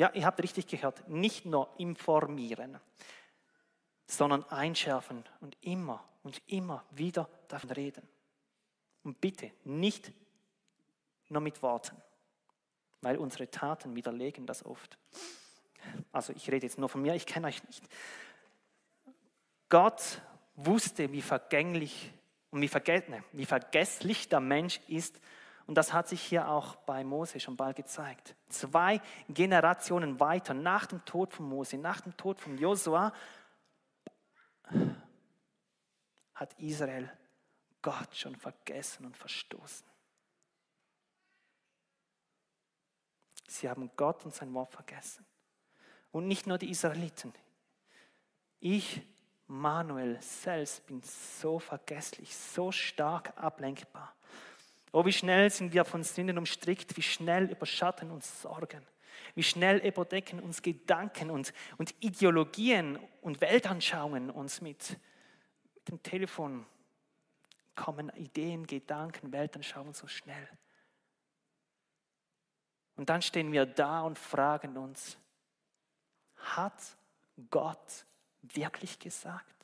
Ja, 0.00 0.10
ihr 0.14 0.24
habt 0.24 0.42
richtig 0.42 0.66
gehört, 0.66 1.06
nicht 1.10 1.44
nur 1.44 1.68
informieren, 1.76 2.80
sondern 4.06 4.44
einschärfen 4.44 5.22
und 5.40 5.58
immer 5.60 6.02
und 6.22 6.40
immer 6.46 6.86
wieder 6.90 7.28
davon 7.48 7.70
reden. 7.72 8.08
Und 9.02 9.20
bitte 9.20 9.52
nicht 9.64 10.10
nur 11.28 11.42
mit 11.42 11.60
Worten, 11.60 12.00
weil 13.02 13.18
unsere 13.18 13.50
Taten 13.50 13.94
widerlegen 13.94 14.46
das 14.46 14.64
oft. 14.64 14.96
Also 16.12 16.32
ich 16.32 16.50
rede 16.50 16.64
jetzt 16.64 16.78
nur 16.78 16.88
von 16.88 17.02
mir, 17.02 17.14
ich 17.14 17.26
kenne 17.26 17.48
euch 17.48 17.62
nicht. 17.64 17.84
Gott 19.68 20.22
wusste, 20.54 21.12
wie 21.12 21.20
vergänglich 21.20 22.10
und 22.50 22.62
wie, 22.62 23.44
vergesslich 23.44 24.30
der 24.30 24.40
Mensch 24.40 24.80
ist 24.88 25.20
und 25.70 25.76
das 25.76 25.92
hat 25.92 26.08
sich 26.08 26.20
hier 26.20 26.48
auch 26.48 26.74
bei 26.74 27.04
Mose 27.04 27.38
schon 27.38 27.56
bald 27.56 27.76
gezeigt. 27.76 28.34
Zwei 28.48 29.00
Generationen 29.28 30.18
weiter, 30.18 30.52
nach 30.52 30.86
dem 30.86 31.04
Tod 31.04 31.32
von 31.32 31.48
Mose, 31.48 31.78
nach 31.78 32.00
dem 32.00 32.16
Tod 32.16 32.40
von 32.40 32.58
Josua, 32.58 33.12
hat 36.34 36.58
Israel 36.58 37.08
Gott 37.82 38.16
schon 38.16 38.34
vergessen 38.34 39.06
und 39.06 39.16
verstoßen. 39.16 39.86
Sie 43.46 43.70
haben 43.70 43.92
Gott 43.94 44.24
und 44.24 44.34
sein 44.34 44.52
Wort 44.52 44.72
vergessen. 44.72 45.24
Und 46.10 46.26
nicht 46.26 46.48
nur 46.48 46.58
die 46.58 46.70
Israeliten. 46.70 47.32
Ich, 48.58 49.02
Manuel, 49.46 50.20
selbst 50.20 50.84
bin 50.88 51.00
so 51.04 51.60
vergesslich, 51.60 52.36
so 52.36 52.72
stark 52.72 53.32
ablenkbar. 53.36 54.16
Oh, 54.92 55.04
wie 55.04 55.12
schnell 55.12 55.50
sind 55.50 55.72
wir 55.72 55.84
von 55.84 56.02
Sünden 56.02 56.38
umstrickt, 56.38 56.96
wie 56.96 57.02
schnell 57.02 57.50
überschatten 57.50 58.10
uns 58.10 58.42
Sorgen, 58.42 58.84
wie 59.34 59.42
schnell 59.42 59.78
überdecken 59.78 60.40
uns 60.40 60.62
Gedanken 60.62 61.30
und, 61.30 61.52
und 61.78 61.94
Ideologien 62.00 62.98
und 63.20 63.40
Weltanschauungen 63.40 64.30
uns 64.30 64.60
mit, 64.60 64.98
mit 65.74 65.88
dem 65.88 66.02
Telefon. 66.02 66.66
Kommen 67.76 68.10
Ideen, 68.16 68.66
Gedanken, 68.66 69.32
Weltanschauungen 69.32 69.94
so 69.94 70.08
schnell. 70.08 70.48
Und 72.96 73.08
dann 73.08 73.22
stehen 73.22 73.52
wir 73.52 73.64
da 73.64 74.02
und 74.02 74.18
fragen 74.18 74.76
uns, 74.76 75.16
hat 76.36 76.96
Gott 77.48 78.04
wirklich 78.42 78.98
gesagt? 78.98 79.54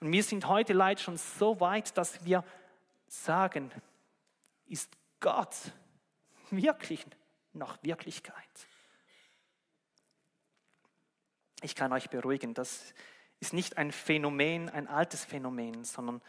Und 0.00 0.12
wir 0.12 0.22
sind 0.22 0.46
heute 0.46 0.72
leider 0.72 1.00
schon 1.00 1.16
so 1.16 1.58
weit, 1.58 1.96
dass 1.96 2.24
wir 2.24 2.44
sagen, 3.06 3.70
ist 4.66 4.92
Gott 5.20 5.72
wirklich 6.50 7.04
noch 7.52 7.82
Wirklichkeit? 7.82 8.66
Ich 11.62 11.74
kann 11.74 11.92
euch 11.92 12.10
beruhigen, 12.10 12.54
das 12.54 12.94
ist 13.40 13.52
nicht 13.52 13.76
ein 13.78 13.92
Phänomen, 13.92 14.68
ein 14.68 14.88
altes 14.88 15.24
Phänomen, 15.24 15.84
sondern 15.84 16.22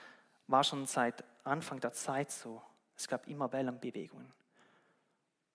war 0.47 0.63
schon 0.63 0.85
seit 0.85 1.23
Anfang 1.43 1.79
der 1.79 1.93
Zeit 1.93 2.31
so. 2.31 2.61
Es 2.95 3.07
gab 3.07 3.27
immer 3.27 3.51
Wellenbewegungen. 3.51 4.31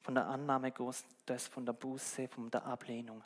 Von 0.01 0.15
der 0.15 0.27
Annahme 0.27 0.73
Gottes, 0.73 1.49
von 1.49 1.65
der 1.65 1.73
Buße, 1.73 2.29
von 2.29 2.51
der 2.51 2.65
Ablehnung. 2.65 3.23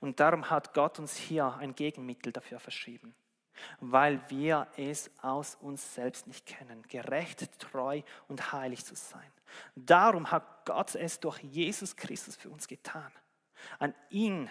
Und 0.00 0.20
darum 0.20 0.48
hat 0.50 0.74
Gott 0.74 0.98
uns 0.98 1.16
hier 1.16 1.54
ein 1.54 1.74
Gegenmittel 1.74 2.32
dafür 2.32 2.60
verschrieben, 2.60 3.14
weil 3.80 4.20
wir 4.28 4.66
es 4.76 5.10
aus 5.22 5.56
uns 5.56 5.94
selbst 5.94 6.26
nicht 6.26 6.46
kennen, 6.46 6.82
gerecht, 6.88 7.58
treu 7.58 8.02
und 8.28 8.52
heilig 8.52 8.84
zu 8.84 8.94
sein. 8.94 9.30
Darum 9.74 10.30
hat 10.30 10.64
Gott 10.64 10.94
es 10.94 11.20
durch 11.20 11.38
Jesus 11.40 11.96
Christus 11.96 12.36
für 12.36 12.50
uns 12.50 12.68
getan. 12.68 13.10
An 13.78 13.94
ihn, 14.10 14.48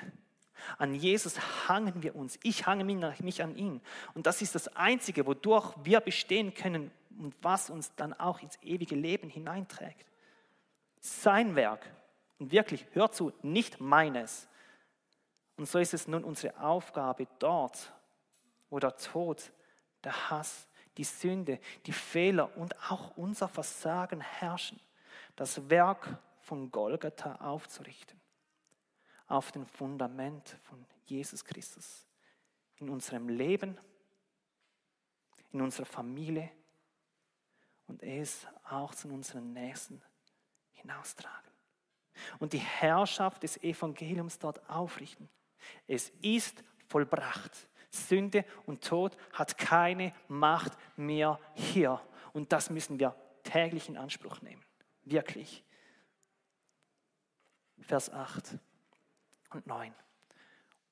an 0.78 0.94
Jesus 0.94 1.40
hangen 1.68 2.04
wir 2.04 2.16
uns. 2.16 2.38
Ich 2.44 2.66
hange 2.66 2.84
mich 2.84 3.44
an 3.44 3.56
ihn. 3.56 3.82
Und 4.14 4.26
das 4.26 4.42
ist 4.42 4.56
das 4.56 4.68
Einzige, 4.76 5.26
wodurch 5.26 5.74
wir 5.84 6.00
bestehen 6.00 6.54
können 6.54 6.92
und 7.18 7.36
was 7.42 7.70
uns 7.70 7.94
dann 7.96 8.14
auch 8.14 8.42
ins 8.42 8.58
ewige 8.62 8.96
Leben 8.96 9.30
hineinträgt. 9.30 10.06
Sein 11.00 11.56
Werk. 11.56 11.90
Und 12.40 12.52
wirklich, 12.52 12.86
hör 12.94 13.12
zu, 13.12 13.34
nicht 13.42 13.80
meines. 13.80 14.48
Und 15.58 15.68
so 15.68 15.80
ist 15.80 15.94
es 15.94 16.08
nun 16.08 16.24
unsere 16.24 16.58
Aufgabe 16.62 17.28
dort, 17.40 17.94
wo 18.70 18.80
der 18.80 18.96
Tod, 18.96 19.52
der 20.04 20.30
Hass, 20.30 20.68
die 20.98 21.04
Sünde, 21.04 21.60
die 21.86 21.94
Fehler 21.94 22.56
und 22.58 22.76
auch 22.90 23.16
unser 23.18 23.48
Versagen 23.48 24.22
herrschen, 24.22 24.80
das 25.36 25.70
Werk 25.70 26.18
von 26.42 26.72
Golgatha 26.72 27.36
aufzurichten 27.36 28.20
auf 29.30 29.52
dem 29.52 29.66
Fundament 29.66 30.58
von 30.64 30.86
Jesus 31.06 31.46
Christus. 31.46 32.06
In 32.78 32.90
unserem 32.90 33.30
Leben, 33.30 33.78
in 35.52 35.62
unserer 35.62 35.86
Familie 35.86 36.50
und 37.88 38.02
es 38.04 38.46
auch 38.70 38.94
zu 38.94 39.08
unseren 39.08 39.54
Nächsten 39.54 40.02
hinaustragen. 40.72 41.52
Und 42.40 42.54
die 42.54 42.60
Herrschaft 42.60 43.44
des 43.44 43.58
Evangeliums 43.58 44.40
dort 44.40 44.68
aufrichten. 44.70 45.30
Es 45.88 46.10
ist 46.22 46.64
vollbracht. 46.88 47.69
Sünde 47.92 48.46
und 48.66 48.84
Tod 48.84 49.18
hat 49.34 49.58
keine 49.58 50.14
Macht 50.28 50.74
mehr 50.96 51.40
hier. 51.54 52.02
Und 52.34 52.52
das 52.52 52.70
müssen 52.70 53.00
wir 53.00 53.16
täglich 53.44 53.90
in 53.90 53.98
Anspruch 53.98 54.42
nehmen. 54.42 54.64
Wirklich. 55.04 55.64
Vers 57.82 58.12
8 58.12 58.58
und 59.52 59.66
9. 59.66 59.94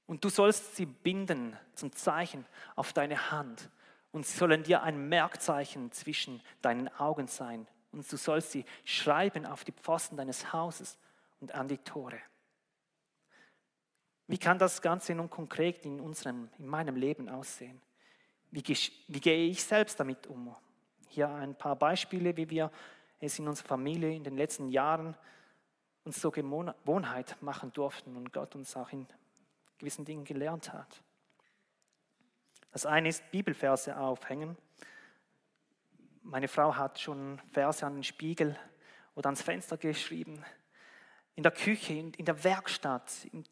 Und 0.07 0.23
du 0.23 0.29
sollst 0.29 0.75
sie 0.75 0.85
binden 0.85 1.57
zum 1.73 1.91
Zeichen 1.91 2.45
auf 2.75 2.93
deine 2.93 3.29
Hand 3.31 3.69
und 4.11 4.25
sie 4.25 4.37
sollen 4.37 4.63
dir 4.63 4.81
ein 4.83 5.09
Merkzeichen 5.09 5.91
zwischen 5.91 6.41
deinen 6.61 6.87
Augen 6.97 7.27
sein. 7.27 7.67
Und 7.91 8.11
du 8.11 8.17
sollst 8.17 8.51
sie 8.51 8.65
schreiben 8.85 9.45
auf 9.45 9.63
die 9.63 9.73
Pfosten 9.73 10.17
deines 10.17 10.53
Hauses 10.53 10.97
und 11.39 11.53
an 11.53 11.67
die 11.67 11.77
Tore. 11.77 12.19
Wie 14.27 14.37
kann 14.37 14.59
das 14.59 14.81
Ganze 14.81 15.15
nun 15.15 15.29
konkret 15.29 15.85
in, 15.85 16.01
unserem, 16.01 16.49
in 16.57 16.67
meinem 16.67 16.95
Leben 16.95 17.29
aussehen? 17.29 17.81
Wie, 18.51 18.63
wie 19.07 19.19
gehe 19.19 19.47
ich 19.47 19.63
selbst 19.63 19.99
damit 19.99 20.27
um? 20.27 20.55
Hier 21.07 21.29
ein 21.29 21.55
paar 21.55 21.75
Beispiele, 21.75 22.35
wie 22.35 22.49
wir 22.49 22.71
es 23.19 23.39
in 23.39 23.47
unserer 23.47 23.67
Familie 23.67 24.13
in 24.13 24.23
den 24.23 24.37
letzten 24.37 24.69
Jahren 24.69 25.15
uns 26.03 26.19
zur 26.19 26.31
Gewohnheit 26.31 27.41
machen 27.41 27.71
durften 27.73 28.15
und 28.15 28.31
Gott 28.31 28.55
uns 28.55 28.75
auch 28.75 28.91
in 28.91 29.07
gewissen 29.77 30.05
Dingen 30.05 30.23
gelernt 30.23 30.71
hat. 30.73 31.01
Das 32.71 32.85
eine 32.85 33.09
ist 33.09 33.29
Bibelverse 33.31 33.97
aufhängen. 33.97 34.57
Meine 36.21 36.47
Frau 36.47 36.75
hat 36.75 36.99
schon 36.99 37.39
Verse 37.51 37.85
an 37.85 37.95
den 37.95 38.03
Spiegel 38.03 38.57
oder 39.15 39.27
ans 39.27 39.41
Fenster 39.41 39.77
geschrieben. 39.77 40.43
In 41.35 41.43
der 41.43 41.51
Küche, 41.51 41.93
in, 41.93 42.25
der 42.25 42.43
Werkstatt, 42.43 43.25
in, 43.31 43.43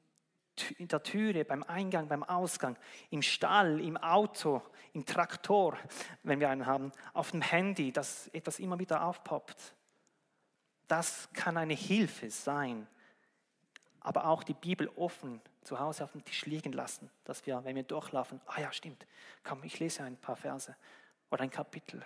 in 0.77 0.87
der 0.87 1.03
Türe, 1.03 1.45
beim 1.45 1.63
Eingang, 1.63 2.07
beim 2.07 2.23
Ausgang, 2.23 2.77
im 3.09 3.21
Stall, 3.21 3.79
im 3.81 3.97
Auto, 3.97 4.61
im 4.93 5.05
Traktor, 5.05 5.77
wenn 6.23 6.39
wir 6.39 6.49
einen 6.49 6.65
haben, 6.65 6.91
auf 7.13 7.31
dem 7.31 7.41
Handy, 7.41 7.91
dass 7.91 8.27
etwas 8.29 8.59
immer 8.59 8.79
wieder 8.79 9.03
aufpoppt. 9.03 9.75
Das 10.87 11.29
kann 11.33 11.57
eine 11.57 11.73
Hilfe 11.73 12.29
sein. 12.29 12.87
Aber 13.99 14.27
auch 14.27 14.43
die 14.43 14.53
Bibel 14.53 14.87
offen 14.95 15.41
zu 15.63 15.79
Hause 15.79 16.03
auf 16.03 16.11
dem 16.11 16.23
Tisch 16.23 16.45
liegen 16.45 16.73
lassen, 16.73 17.09
dass 17.23 17.45
wir, 17.45 17.63
wenn 17.63 17.75
wir 17.75 17.83
durchlaufen, 17.83 18.39
ah 18.45 18.61
ja, 18.61 18.71
stimmt, 18.71 19.05
komm, 19.43 19.63
ich 19.63 19.79
lese 19.79 20.03
ein 20.03 20.17
paar 20.17 20.35
Verse 20.35 20.75
oder 21.31 21.41
ein 21.41 21.49
Kapitel. 21.49 22.05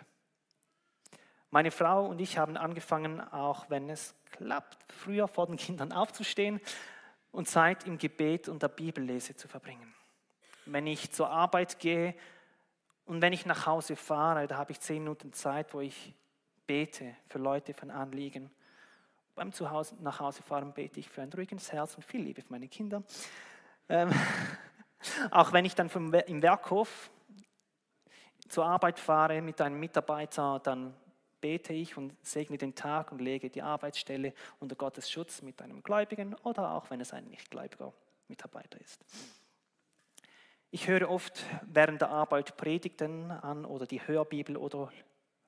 Meine 1.51 1.71
Frau 1.71 2.05
und 2.05 2.19
ich 2.19 2.37
haben 2.37 2.57
angefangen, 2.57 3.19
auch 3.19 3.69
wenn 3.69 3.89
es 3.89 4.15
klappt, 4.31 4.91
früher 4.93 5.27
vor 5.27 5.47
den 5.47 5.57
Kindern 5.57 5.91
aufzustehen 5.91 6.61
und 7.31 7.47
Zeit 7.47 7.85
im 7.85 7.97
Gebet 7.97 8.49
und 8.49 8.61
der 8.61 8.69
Bibellese 8.69 9.35
zu 9.35 9.47
verbringen. 9.47 9.93
Wenn 10.65 10.87
ich 10.87 11.11
zur 11.11 11.29
Arbeit 11.29 11.79
gehe 11.79 12.15
und 13.05 13.21
wenn 13.21 13.33
ich 13.33 13.45
nach 13.45 13.65
Hause 13.65 13.95
fahre, 13.95 14.47
da 14.47 14.57
habe 14.57 14.71
ich 14.71 14.79
zehn 14.79 15.03
Minuten 15.03 15.33
Zeit, 15.33 15.73
wo 15.73 15.81
ich 15.81 16.13
bete 16.67 17.15
für 17.27 17.39
Leute 17.39 17.73
von 17.73 17.89
Anliegen 17.89 18.51
beim 19.39 19.53
Zuhause, 19.53 19.95
nach 20.01 20.19
Hause 20.19 20.43
fahren 20.43 20.73
bete 20.73 20.99
ich 20.99 21.09
für 21.09 21.21
ein 21.21 21.31
ruhiges 21.31 21.71
Herz 21.71 21.95
und 21.95 22.03
viel 22.03 22.21
Liebe 22.21 22.41
für 22.41 22.51
meine 22.51 22.67
Kinder. 22.67 23.03
Ähm, 23.87 24.11
auch 25.31 25.53
wenn 25.53 25.63
ich 25.63 25.75
dann 25.75 25.89
vom, 25.89 26.13
im 26.13 26.41
Werkhof 26.41 27.09
zur 28.49 28.65
Arbeit 28.65 28.99
fahre 28.99 29.41
mit 29.41 29.61
einem 29.61 29.79
Mitarbeiter, 29.79 30.59
dann 30.59 30.93
bete 31.41 31.73
ich 31.73 31.97
und 31.97 32.15
segne 32.25 32.57
den 32.57 32.75
Tag 32.75 33.11
und 33.11 33.19
lege 33.19 33.49
die 33.49 33.61
Arbeitsstelle 33.61 34.33
unter 34.59 34.75
Gottes 34.75 35.09
Schutz 35.09 35.41
mit 35.41 35.61
einem 35.61 35.83
Gläubigen 35.83 36.35
oder 36.43 36.71
auch 36.71 36.89
wenn 36.89 37.01
es 37.01 37.13
ein 37.13 37.25
nichtgläubiger 37.25 37.93
Mitarbeiter 38.27 38.79
ist. 38.79 39.03
Ich 40.71 40.87
höre 40.87 41.09
oft 41.09 41.43
während 41.65 42.01
der 42.01 42.09
Arbeit 42.09 42.55
Predigten 42.55 43.31
an 43.31 43.65
oder 43.65 43.87
die 43.87 44.05
Hörbibel 44.07 44.55
oder 44.55 44.91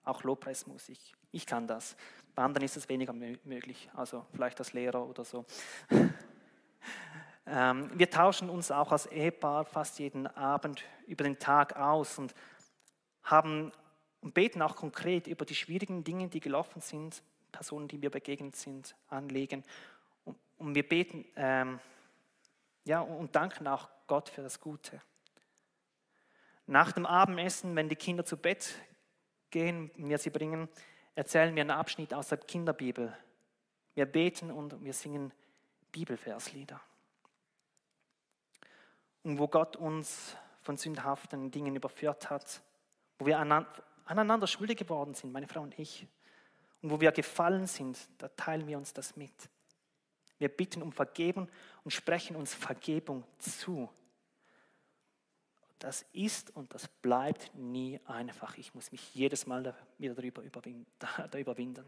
auch 0.03 0.23
Lobpreismusik. 0.23 0.97
Ich 1.31 1.45
kann 1.45 1.67
das. 1.67 1.95
Bei 2.33 2.43
anderen 2.43 2.65
ist 2.65 2.75
es 2.75 2.89
weniger 2.89 3.13
möglich, 3.13 3.89
also 3.93 4.25
vielleicht 4.33 4.59
als 4.59 4.73
Lehrer 4.73 5.05
oder 5.07 5.23
so. 5.23 5.45
Ähm, 7.47 7.89
wir 7.95 8.09
tauschen 8.09 8.49
uns 8.49 8.69
auch 8.69 8.91
als 8.91 9.07
Ehepaar 9.07 9.65
fast 9.65 9.97
jeden 9.97 10.27
Abend 10.27 10.83
über 11.07 11.23
den 11.23 11.39
Tag 11.39 11.75
aus 11.75 12.19
und 12.19 12.35
haben 13.23 13.71
und 14.21 14.33
beten 14.33 14.61
auch 14.61 14.75
konkret 14.75 15.27
über 15.27 15.45
die 15.45 15.55
schwierigen 15.55 16.03
Dinge, 16.03 16.27
die 16.29 16.39
gelaufen 16.39 16.81
sind, 16.81 17.21
Personen, 17.51 17.87
die 17.87 18.01
wir 18.01 18.09
begegnet 18.09 18.55
sind, 18.55 18.95
Anliegen. 19.09 19.63
Und, 20.57 20.75
wir 20.75 20.87
beten 20.87 21.25
ähm, 21.35 21.79
ja, 22.85 23.01
und 23.01 23.35
danken 23.35 23.67
auch 23.67 23.89
Gott 24.07 24.29
für 24.29 24.43
das 24.43 24.59
Gute. 24.59 25.01
Nach 26.67 26.91
dem 26.91 27.05
Abendessen, 27.05 27.75
wenn 27.75 27.89
die 27.89 27.95
Kinder 27.95 28.23
zu 28.23 28.37
Bett 28.37 28.75
gehen, 29.49 29.91
mir 29.95 30.17
sie 30.17 30.29
bringen, 30.29 30.69
erzählen 31.15 31.53
wir 31.55 31.61
einen 31.61 31.71
Abschnitt 31.71 32.13
aus 32.13 32.29
der 32.29 32.37
Kinderbibel. 32.37 33.15
Wir 33.95 34.05
beten 34.05 34.51
und 34.51 34.83
wir 34.83 34.93
singen 34.93 35.33
Bibelverslieder. 35.91 36.79
Und 39.23 39.37
wo 39.37 39.47
Gott 39.47 39.75
uns 39.75 40.37
von 40.61 40.77
sündhaften 40.77 41.51
Dingen 41.51 41.75
überführt 41.75 42.29
hat, 42.29 42.61
wo 43.19 43.25
wir 43.25 43.39
aneinander 44.05 44.47
schuldig 44.47 44.77
geworden 44.77 45.13
sind, 45.13 45.31
meine 45.31 45.47
Frau 45.47 45.61
und 45.61 45.77
ich, 45.77 46.07
und 46.81 46.89
wo 46.89 46.99
wir 46.99 47.11
gefallen 47.11 47.67
sind, 47.67 47.97
da 48.17 48.27
teilen 48.29 48.67
wir 48.67 48.77
uns 48.77 48.93
das 48.93 49.15
mit. 49.15 49.33
Wir 50.39 50.49
bitten 50.49 50.81
um 50.81 50.91
Vergebung 50.91 51.47
und 51.83 51.91
sprechen 51.91 52.35
uns 52.35 52.53
Vergebung 52.53 53.23
zu 53.37 53.89
das 55.81 56.05
ist 56.13 56.55
und 56.55 56.73
das 56.73 56.87
bleibt 56.87 57.55
nie 57.55 57.99
einfach. 58.05 58.55
Ich 58.57 58.73
muss 58.75 58.91
mich 58.91 59.15
jedes 59.15 59.47
Mal 59.47 59.75
wieder 59.97 60.13
darüber 60.13 60.43
überwinden. 61.33 61.85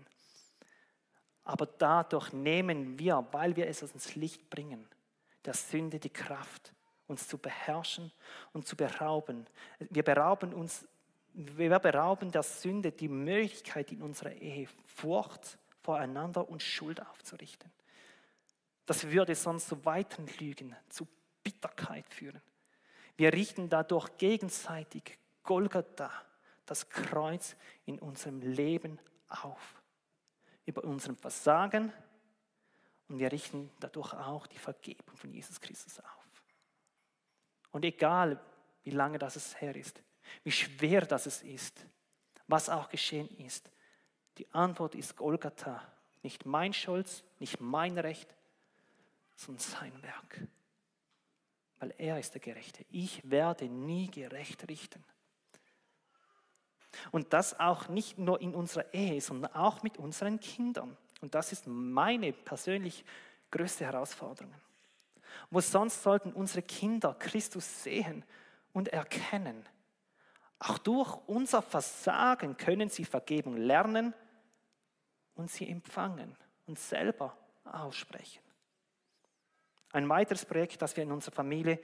Aber 1.43 1.67
dadurch 1.67 2.33
nehmen 2.33 2.97
wir, 2.97 3.25
weil 3.31 3.55
wir 3.55 3.67
es 3.67 3.83
ins 3.83 4.15
Licht 4.15 4.49
bringen, 4.49 4.87
der 5.45 5.53
Sünde 5.53 5.99
die 5.99 6.09
Kraft, 6.09 6.73
uns 7.05 7.27
zu 7.27 7.37
beherrschen 7.37 8.11
und 8.51 8.65
zu 8.65 8.75
berauben. 8.75 9.45
Wir 9.77 10.03
berauben 10.03 10.53
uns, 10.53 10.87
wir 11.33 11.79
berauben 11.79 12.31
der 12.31 12.43
Sünde 12.43 12.91
die 12.91 13.07
Möglichkeit 13.07 13.91
in 13.91 14.01
unserer 14.01 14.33
Ehe, 14.33 14.67
Furcht 14.85 15.57
voreinander 15.81 16.47
und 16.47 16.61
Schuld 16.61 17.01
aufzurichten. 17.01 17.71
Das 18.85 19.09
würde 19.09 19.35
sonst 19.35 19.67
zu 19.67 19.83
weiteren 19.85 20.27
Lügen, 20.39 20.75
zu 20.89 21.07
Bitterkeit 21.43 22.05
führen. 22.09 22.41
Wir 23.15 23.33
richten 23.33 23.69
dadurch 23.69 24.17
gegenseitig 24.17 25.17
Golgatha, 25.43 26.11
das 26.65 26.89
Kreuz 26.89 27.55
in 27.85 27.99
unserem 27.99 28.41
Leben 28.41 28.99
auf. 29.27 29.81
Über 30.65 30.83
unserem 30.83 31.17
Versagen 31.17 31.91
und 33.07 33.19
wir 33.19 33.31
richten 33.31 33.69
dadurch 33.79 34.13
auch 34.13 34.47
die 34.47 34.57
Vergebung 34.57 35.17
von 35.17 35.31
Jesus 35.31 35.59
Christus 35.59 35.99
auf. 35.99 36.43
Und 37.71 37.83
egal, 37.85 38.39
wie 38.83 38.91
lange 38.91 39.17
das 39.17 39.35
es 39.35 39.59
her 39.59 39.75
ist, 39.75 40.01
wie 40.43 40.51
schwer 40.51 41.01
das 41.01 41.25
es 41.25 41.41
ist, 41.41 41.85
was 42.47 42.69
auch 42.69 42.89
geschehen 42.89 43.29
ist, 43.37 43.69
die 44.37 44.51
Antwort 44.53 44.95
ist 44.95 45.15
Golgatha. 45.15 45.81
Nicht 46.23 46.45
mein 46.45 46.73
Stolz, 46.73 47.23
nicht 47.39 47.59
mein 47.59 47.97
Recht, 47.97 48.33
sondern 49.35 49.59
sein 49.59 50.01
Werk. 50.01 50.41
Weil 51.79 51.93
er 51.97 52.19
ist 52.19 52.33
der 52.33 52.41
Gerechte. 52.41 52.85
Ich 52.89 53.29
werde 53.29 53.65
nie 53.65 54.09
gerecht 54.09 54.67
richten. 54.69 55.03
Und 57.11 57.33
das 57.33 57.59
auch 57.59 57.89
nicht 57.89 58.17
nur 58.17 58.39
in 58.41 58.55
unserer 58.55 58.93
Ehe, 58.93 59.19
sondern 59.19 59.53
auch 59.53 59.83
mit 59.83 59.97
unseren 59.97 60.39
Kindern. 60.39 60.95
Und 61.21 61.35
das 61.35 61.51
ist 61.51 61.67
meine 61.67 62.31
persönlich 62.31 63.03
größte 63.51 63.85
Herausforderung. 63.85 64.53
Wo 65.49 65.59
sonst 65.59 66.03
sollten 66.03 66.31
unsere 66.31 66.61
Kinder 66.61 67.15
Christus 67.15 67.83
sehen 67.83 68.23
und 68.71 68.89
erkennen. 68.89 69.65
Auch 70.65 70.77
durch 70.77 71.17
unser 71.27 71.61
Versagen 71.61 72.55
können 72.55 72.87
sie 72.87 73.03
Vergebung 73.03 73.57
lernen 73.57 74.13
und 75.35 75.51
sie 75.51 75.67
empfangen 75.67 76.37
und 76.67 76.79
selber 76.79 77.37
aussprechen. 77.65 78.41
Ein 79.91 80.07
weiteres 80.07 80.45
Projekt, 80.45 80.81
das 80.81 80.95
wir 80.95 81.03
in 81.03 81.11
unserer 81.11 81.35
Familie 81.35 81.79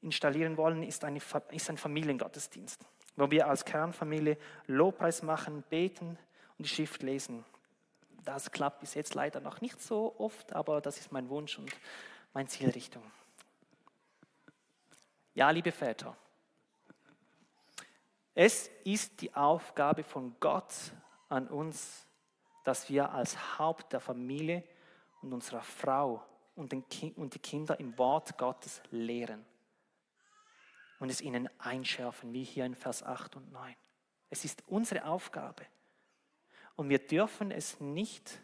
installieren 0.00 0.56
wollen, 0.56 0.82
ist, 0.82 1.04
eine, 1.04 1.20
ist 1.50 1.68
ein 1.68 1.76
Familiengottesdienst, 1.76 2.86
wo 3.16 3.30
wir 3.30 3.48
als 3.48 3.66
Kernfamilie 3.66 4.38
Lobpreis 4.66 5.22
machen, 5.22 5.62
beten 5.68 6.18
und 6.56 6.64
die 6.64 6.70
Schrift 6.70 7.02
lesen. 7.02 7.44
Das 8.24 8.50
klappt 8.50 8.80
bis 8.80 8.94
jetzt 8.94 9.14
leider 9.14 9.40
noch 9.40 9.60
nicht 9.60 9.80
so 9.82 10.14
oft, 10.18 10.54
aber 10.54 10.80
das 10.80 10.98
ist 10.98 11.12
mein 11.12 11.28
Wunsch 11.28 11.58
und 11.58 11.70
meine 12.32 12.48
Zielrichtung. 12.48 13.02
Ja, 15.34 15.50
liebe 15.50 15.70
Väter, 15.70 16.16
es 18.36 18.68
ist 18.84 19.22
die 19.22 19.34
Aufgabe 19.34 20.02
von 20.02 20.36
Gott 20.40 20.92
an 21.30 21.48
uns, 21.48 22.06
dass 22.64 22.90
wir 22.90 23.10
als 23.10 23.58
Haupt 23.58 23.94
der 23.94 24.00
Familie 24.00 24.62
und 25.22 25.32
unserer 25.32 25.62
Frau 25.62 26.22
und, 26.54 26.74
und 26.74 27.34
die 27.34 27.38
Kinder 27.38 27.80
im 27.80 27.96
Wort 27.96 28.36
Gottes 28.36 28.82
lehren 28.90 29.42
und 30.98 31.08
es 31.08 31.22
ihnen 31.22 31.48
einschärfen, 31.58 32.34
wie 32.34 32.44
hier 32.44 32.66
in 32.66 32.74
Vers 32.74 33.02
8 33.02 33.36
und 33.36 33.52
9. 33.52 33.74
Es 34.28 34.44
ist 34.44 34.62
unsere 34.66 35.06
Aufgabe. 35.06 35.64
Und 36.74 36.90
wir 36.90 36.98
dürfen 36.98 37.50
es 37.50 37.80
nicht 37.80 38.38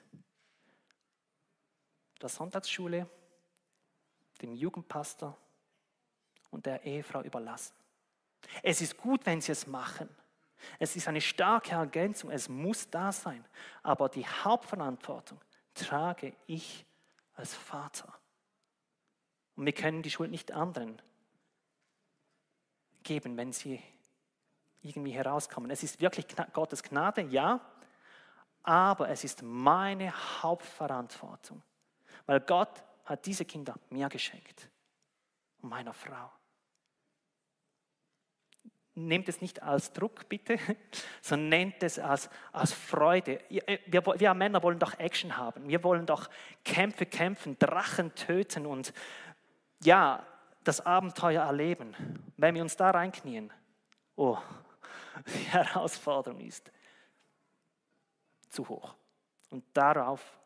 der 2.23 2.31
Sonntagsschule, 2.31 3.07
dem 4.41 4.55
Jugendpastor 4.55 5.37
und 6.51 6.65
der 6.65 6.83
Ehefrau 6.83 7.21
überlassen. 7.21 7.82
Es 8.63 8.81
ist 8.81 8.97
gut, 8.97 9.25
wenn 9.27 9.41
sie 9.41 9.53
es 9.53 9.67
machen. 9.67 10.09
Es 10.79 10.97
ist 10.97 11.09
eine 11.09 11.21
starke 11.21 11.73
Ergänzung, 11.73 12.31
es 12.31 12.49
muss 12.49 12.89
da 12.91 13.13
sein. 13.13 13.45
Aber 13.83 14.09
die 14.09 14.27
Hauptverantwortung 14.27 15.41
trage 15.75 16.35
ich 16.47 16.87
als 17.35 17.55
Vater. 17.55 18.15
Und 19.57 19.67
wir 19.67 19.73
können 19.73 20.03
die 20.03 20.11
Schuld 20.11 20.31
nicht 20.31 20.53
anderen 20.53 21.01
geben, 23.03 23.37
wenn 23.37 23.53
sie 23.53 23.83
irgendwie 24.83 25.13
herauskommen. 25.13 25.71
Es 25.71 25.83
ist 25.83 26.01
wirklich 26.01 26.27
Gottes 26.53 26.83
Gnade, 26.83 27.23
ja, 27.23 27.61
aber 28.63 29.09
es 29.09 29.25
ist 29.25 29.43
meine 29.43 30.13
Hauptverantwortung, 30.43 31.63
weil 32.27 32.41
Gott 32.41 32.83
hat 33.05 33.27
diese 33.27 33.45
Kinder 33.45 33.75
mir 33.91 34.09
geschenkt 34.09 34.69
und 35.61 35.69
meiner 35.69 35.93
Frau 35.93 36.31
nehmt 38.95 39.29
es 39.29 39.41
nicht 39.41 39.63
als 39.63 39.93
Druck, 39.93 40.29
bitte, 40.29 40.59
sondern 41.23 41.49
nehmt 41.49 41.83
es 41.83 41.99
als, 41.99 42.29
als 42.53 42.73
Freude. 42.73 43.41
Äh, 43.51 43.79
wir, 43.87 44.05
wir 44.05 44.35
Männer 44.35 44.63
wollen 44.63 44.79
doch 44.79 44.99
Action 44.99 45.37
haben. 45.37 45.69
Wir 45.69 45.83
wollen 45.83 46.07
doch 46.07 46.29
Kämpfe 46.65 47.07
kämpfen, 47.07 47.59
Drachen 47.59 48.15
töten 48.15 48.67
und 48.67 48.93
ja, 49.83 50.25
das 50.65 50.81
Abenteuer 50.85 51.43
erleben. 51.43 51.95
Wenn 52.37 52.55
wir 52.55 52.63
uns 52.63 52.77
da 52.77 52.91
reinknien, 52.91 53.53
oh, 54.17 54.39
die 55.27 55.45
Herausforderung 55.45 56.41
ist 56.41 56.71
zu 58.49 58.69
hoch. 58.69 58.95
Und 59.51 59.65
darauf 59.73 60.39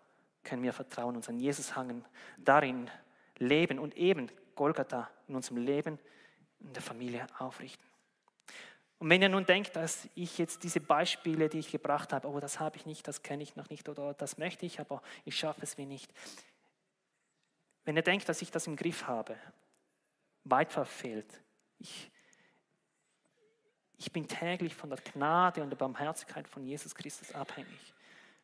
können 0.42 0.62
wir 0.62 0.72
vertrauen, 0.72 1.16
uns 1.16 1.28
an 1.28 1.38
Jesus 1.38 1.76
hangen, 1.76 2.04
darin 2.38 2.88
leben 3.38 3.78
und 3.78 3.96
eben 3.96 4.30
Golgatha 4.54 5.10
in 5.28 5.34
unserem 5.34 5.58
Leben 5.58 5.98
in 6.60 6.72
der 6.72 6.82
Familie 6.82 7.26
aufrichten. 7.38 7.85
Und 8.98 9.10
wenn 9.10 9.20
ihr 9.20 9.28
nun 9.28 9.44
denkt, 9.44 9.76
dass 9.76 10.08
ich 10.14 10.38
jetzt 10.38 10.62
diese 10.62 10.80
Beispiele, 10.80 11.48
die 11.48 11.58
ich 11.58 11.70
gebracht 11.70 12.12
habe, 12.12 12.28
oh, 12.28 12.40
das 12.40 12.60
habe 12.60 12.76
ich 12.76 12.86
nicht, 12.86 13.06
das 13.06 13.22
kenne 13.22 13.42
ich 13.42 13.56
noch 13.56 13.68
nicht 13.68 13.88
oder 13.88 14.14
das 14.14 14.38
möchte 14.38 14.64
ich, 14.64 14.80
aber 14.80 15.02
ich 15.24 15.36
schaffe 15.36 15.60
es 15.62 15.76
wie 15.76 15.84
nicht. 15.84 16.10
Wenn 17.84 17.96
ihr 17.96 18.02
denkt, 18.02 18.28
dass 18.28 18.40
ich 18.40 18.50
das 18.50 18.66
im 18.66 18.76
Griff 18.76 19.06
habe, 19.06 19.36
weit 20.44 20.72
verfehlt. 20.72 21.40
Ich, 21.78 22.10
ich 23.98 24.12
bin 24.12 24.26
täglich 24.26 24.74
von 24.74 24.90
der 24.90 24.98
Gnade 24.98 25.62
und 25.62 25.70
der 25.70 25.76
Barmherzigkeit 25.76 26.48
von 26.48 26.64
Jesus 26.64 26.94
Christus 26.94 27.34
abhängig. 27.34 27.94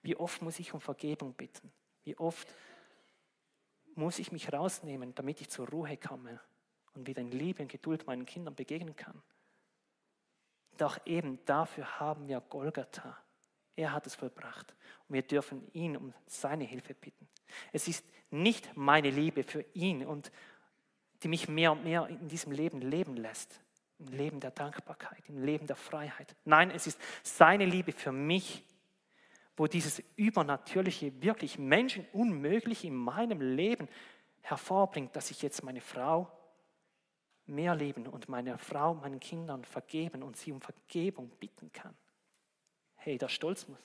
Wie 0.03 0.17
oft 0.17 0.43
muss 0.43 0.59
ich 0.59 0.75
um 0.75 0.81
Vergebung 0.81 1.33
bitten? 1.33 1.73
Wie 2.05 2.17
oft 2.19 2.53
muss 3.95 4.19
ich 4.19 4.33
mich 4.33 4.53
rausnehmen, 4.53 5.15
damit 5.15 5.41
ich 5.41 5.49
zur 5.49 5.69
Ruhe 5.69 5.97
komme 5.97 6.41
und 6.95 7.07
wieder 7.07 7.21
in 7.21 7.31
Liebe 7.31 7.63
und 7.63 7.69
Geduld 7.69 8.07
meinen 8.07 8.27
Kindern 8.27 8.55
begegnen 8.55 8.97
kann? 8.97 9.23
Doch 10.79 10.99
eben 11.07 11.39
dafür 11.45 12.01
haben 12.01 12.29
wir 12.29 12.41
Golgatha. 12.41 13.17
Er 13.77 13.93
hat 13.93 14.07
es 14.07 14.15
vollbracht. 14.15 14.75
Und 15.09 15.15
wir 15.15 15.23
dürfen 15.23 15.67
ihn 15.73 15.97
um 15.97 16.13
seine 16.27 16.65
Hilfe 16.65 16.95
bitten. 16.95 17.29
Es 17.73 17.89
ist 17.89 18.05
nicht 18.31 18.77
meine 18.77 19.11
Liebe 19.11 19.45
für 19.45 19.65
ihn 19.75 20.05
und 20.05 20.33
die 21.23 21.29
mich 21.29 21.49
mehr 21.49 21.73
und 21.73 21.85
mehr 21.85 22.07
in 22.09 22.29
diesem 22.29 22.53
Leben 22.53 22.81
leben 22.81 23.17
lässt. 23.17 23.61
Im 23.99 24.09
Leben 24.09 24.41
der 24.41 24.51
Dankbarkeit, 24.51 25.23
im 25.29 25.45
Leben 25.45 25.67
der 25.67 25.77
Freiheit. 25.77 26.35
Nein, 26.45 26.71
es 26.73 26.87
ist 26.87 27.01
seine 27.23 27.65
Liebe 27.65 27.93
für 27.93 28.11
mich, 28.11 28.65
wo 29.57 29.67
dieses 29.67 30.03
Übernatürliche, 30.17 31.23
wirklich 31.23 31.59
Menschenunmögliche 31.59 32.89
in 32.89 32.97
meinem 32.97 33.41
Leben 33.41 33.89
hervorbringt, 34.41 35.15
dass 35.15 35.31
ich 35.31 35.43
jetzt 35.43 35.63
meine 35.63 35.81
Frau 35.81 36.31
mehr 37.55 37.75
lieben 37.75 38.07
und 38.07 38.29
meiner 38.29 38.59
Frau, 38.59 38.95
meinen 38.95 39.21
Kindern 39.21 39.65
vergeben 39.65 40.23
und 40.23 40.37
sie 40.37 40.53
um 40.53 40.61
Vergebung 40.61 41.31
bitten 41.39 41.73
kann. 41.73 41.95
Hey, 42.97 43.19
der 43.19 43.29
Stolz 43.29 43.69
muss. 43.69 43.79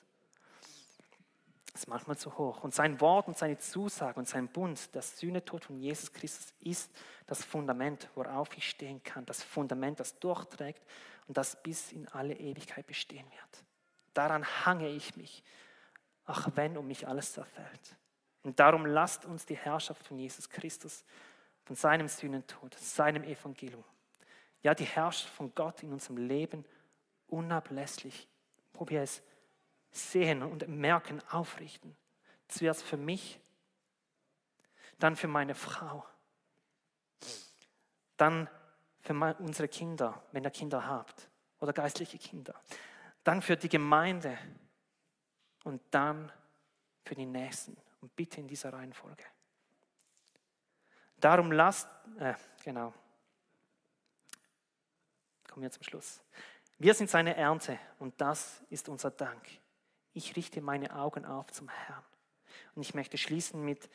Das 1.71 1.83
ist 1.83 1.87
manchmal 1.87 2.17
zu 2.17 2.35
hoch. 2.39 2.63
Und 2.63 2.73
sein 2.73 2.99
Wort 3.01 3.27
und 3.27 3.37
seine 3.37 3.59
Zusage 3.59 4.17
und 4.17 4.27
sein 4.27 4.47
Bund, 4.47 4.95
das 4.95 5.19
Sühnetod 5.19 5.65
von 5.65 5.77
Jesus 5.79 6.11
Christus, 6.11 6.51
ist 6.59 6.91
das 7.27 7.43
Fundament, 7.43 8.09
worauf 8.15 8.55
ich 8.57 8.67
stehen 8.67 9.03
kann. 9.03 9.25
Das 9.27 9.43
Fundament, 9.43 9.99
das 9.99 10.17
durchträgt 10.17 10.81
und 11.27 11.37
das 11.37 11.61
bis 11.61 11.91
in 11.91 12.07
alle 12.07 12.33
Ewigkeit 12.33 12.87
bestehen 12.87 13.29
wird. 13.29 13.63
Daran 14.13 14.43
hange 14.65 14.89
ich 14.89 15.15
mich, 15.17 15.43
auch 16.25 16.47
wenn 16.55 16.77
um 16.77 16.87
mich 16.87 17.07
alles 17.07 17.33
zerfällt. 17.33 17.95
Und 18.41 18.59
darum 18.59 18.85
lasst 18.85 19.25
uns 19.25 19.45
die 19.45 19.57
Herrschaft 19.57 20.01
von 20.07 20.17
Jesus 20.17 20.49
Christus 20.49 21.05
von 21.67 21.75
seinem 21.75 22.07
Sühnentod, 22.07 22.75
seinem 22.75 23.25
Evangelium. 23.25 23.83
Ja, 24.63 24.73
die 24.73 24.85
Herrschaft 24.85 25.33
von 25.33 25.53
Gott 25.53 25.83
in 25.83 25.91
unserem 25.91 26.15
Leben 26.15 26.63
unablässlich, 27.27 28.29
wir 28.79 29.01
es 29.01 29.21
sehen 29.91 30.43
und 30.43 30.65
merken, 30.69 31.21
aufrichten. 31.29 31.97
Zuerst 32.47 32.83
für 32.83 32.95
mich, 32.95 33.41
dann 34.97 35.17
für 35.17 35.27
meine 35.27 35.55
Frau, 35.55 36.05
dann 38.15 38.49
für 39.01 39.13
unsere 39.39 39.67
Kinder, 39.67 40.23
wenn 40.31 40.45
ihr 40.45 40.51
Kinder 40.51 40.87
habt 40.87 41.29
oder 41.59 41.73
geistliche 41.73 42.17
Kinder, 42.17 42.55
dann 43.25 43.41
für 43.41 43.57
die 43.57 43.67
Gemeinde 43.67 44.37
und 45.65 45.81
dann 45.91 46.31
für 47.03 47.15
die 47.15 47.25
Nächsten. 47.25 47.75
Und 47.99 48.15
bitte 48.15 48.39
in 48.39 48.47
dieser 48.47 48.71
Reihenfolge. 48.71 49.23
Darum 51.19 51.51
lasst, 51.51 51.87
äh, 52.19 52.33
genau, 52.63 52.93
kommen 55.49 55.63
wir 55.63 55.71
zum 55.71 55.83
Schluss. 55.83 56.21
Wir 56.77 56.93
sind 56.93 57.09
seine 57.09 57.35
Ernte 57.35 57.79
und 57.97 58.19
das 58.21 58.61
ist 58.69 58.87
unser 58.87 59.09
Dank. 59.09 59.43
Ich 60.13 60.35
richte 60.35 60.61
meine 60.61 60.95
Augen 60.95 61.25
auf 61.25 61.51
zum 61.51 61.69
Herrn. 61.69 62.03
Und 62.75 62.83
ich 62.83 62.93
möchte 62.93 63.17
schließen 63.17 63.63
mit 63.63 63.89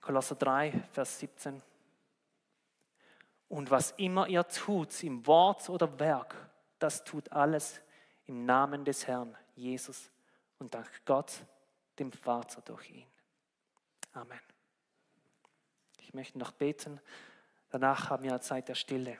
Kolosser 0.00 0.34
3, 0.34 0.72
Vers 0.92 1.18
17. 1.20 1.62
Und 3.48 3.70
was 3.70 3.92
immer 3.92 4.28
ihr 4.28 4.46
tut, 4.46 5.02
im 5.02 5.26
Wort 5.26 5.70
oder 5.70 5.98
Werk, 5.98 6.34
das 6.78 7.04
tut 7.04 7.32
alles 7.32 7.80
im 8.26 8.44
Namen 8.44 8.84
des 8.84 9.06
Herrn 9.06 9.34
Jesus 9.56 10.10
und 10.58 10.74
dank 10.74 10.88
Gott, 11.06 11.32
dem 11.98 12.12
Vater 12.12 12.60
durch 12.60 12.90
ihn. 12.90 13.06
Amen. 14.12 14.57
Ich 16.08 16.14
möchte 16.14 16.38
noch 16.38 16.52
beten. 16.52 17.02
Danach 17.68 18.08
haben 18.08 18.22
wir 18.22 18.30
eine 18.30 18.40
Zeit 18.40 18.66
der 18.70 18.74
Stille. 18.74 19.18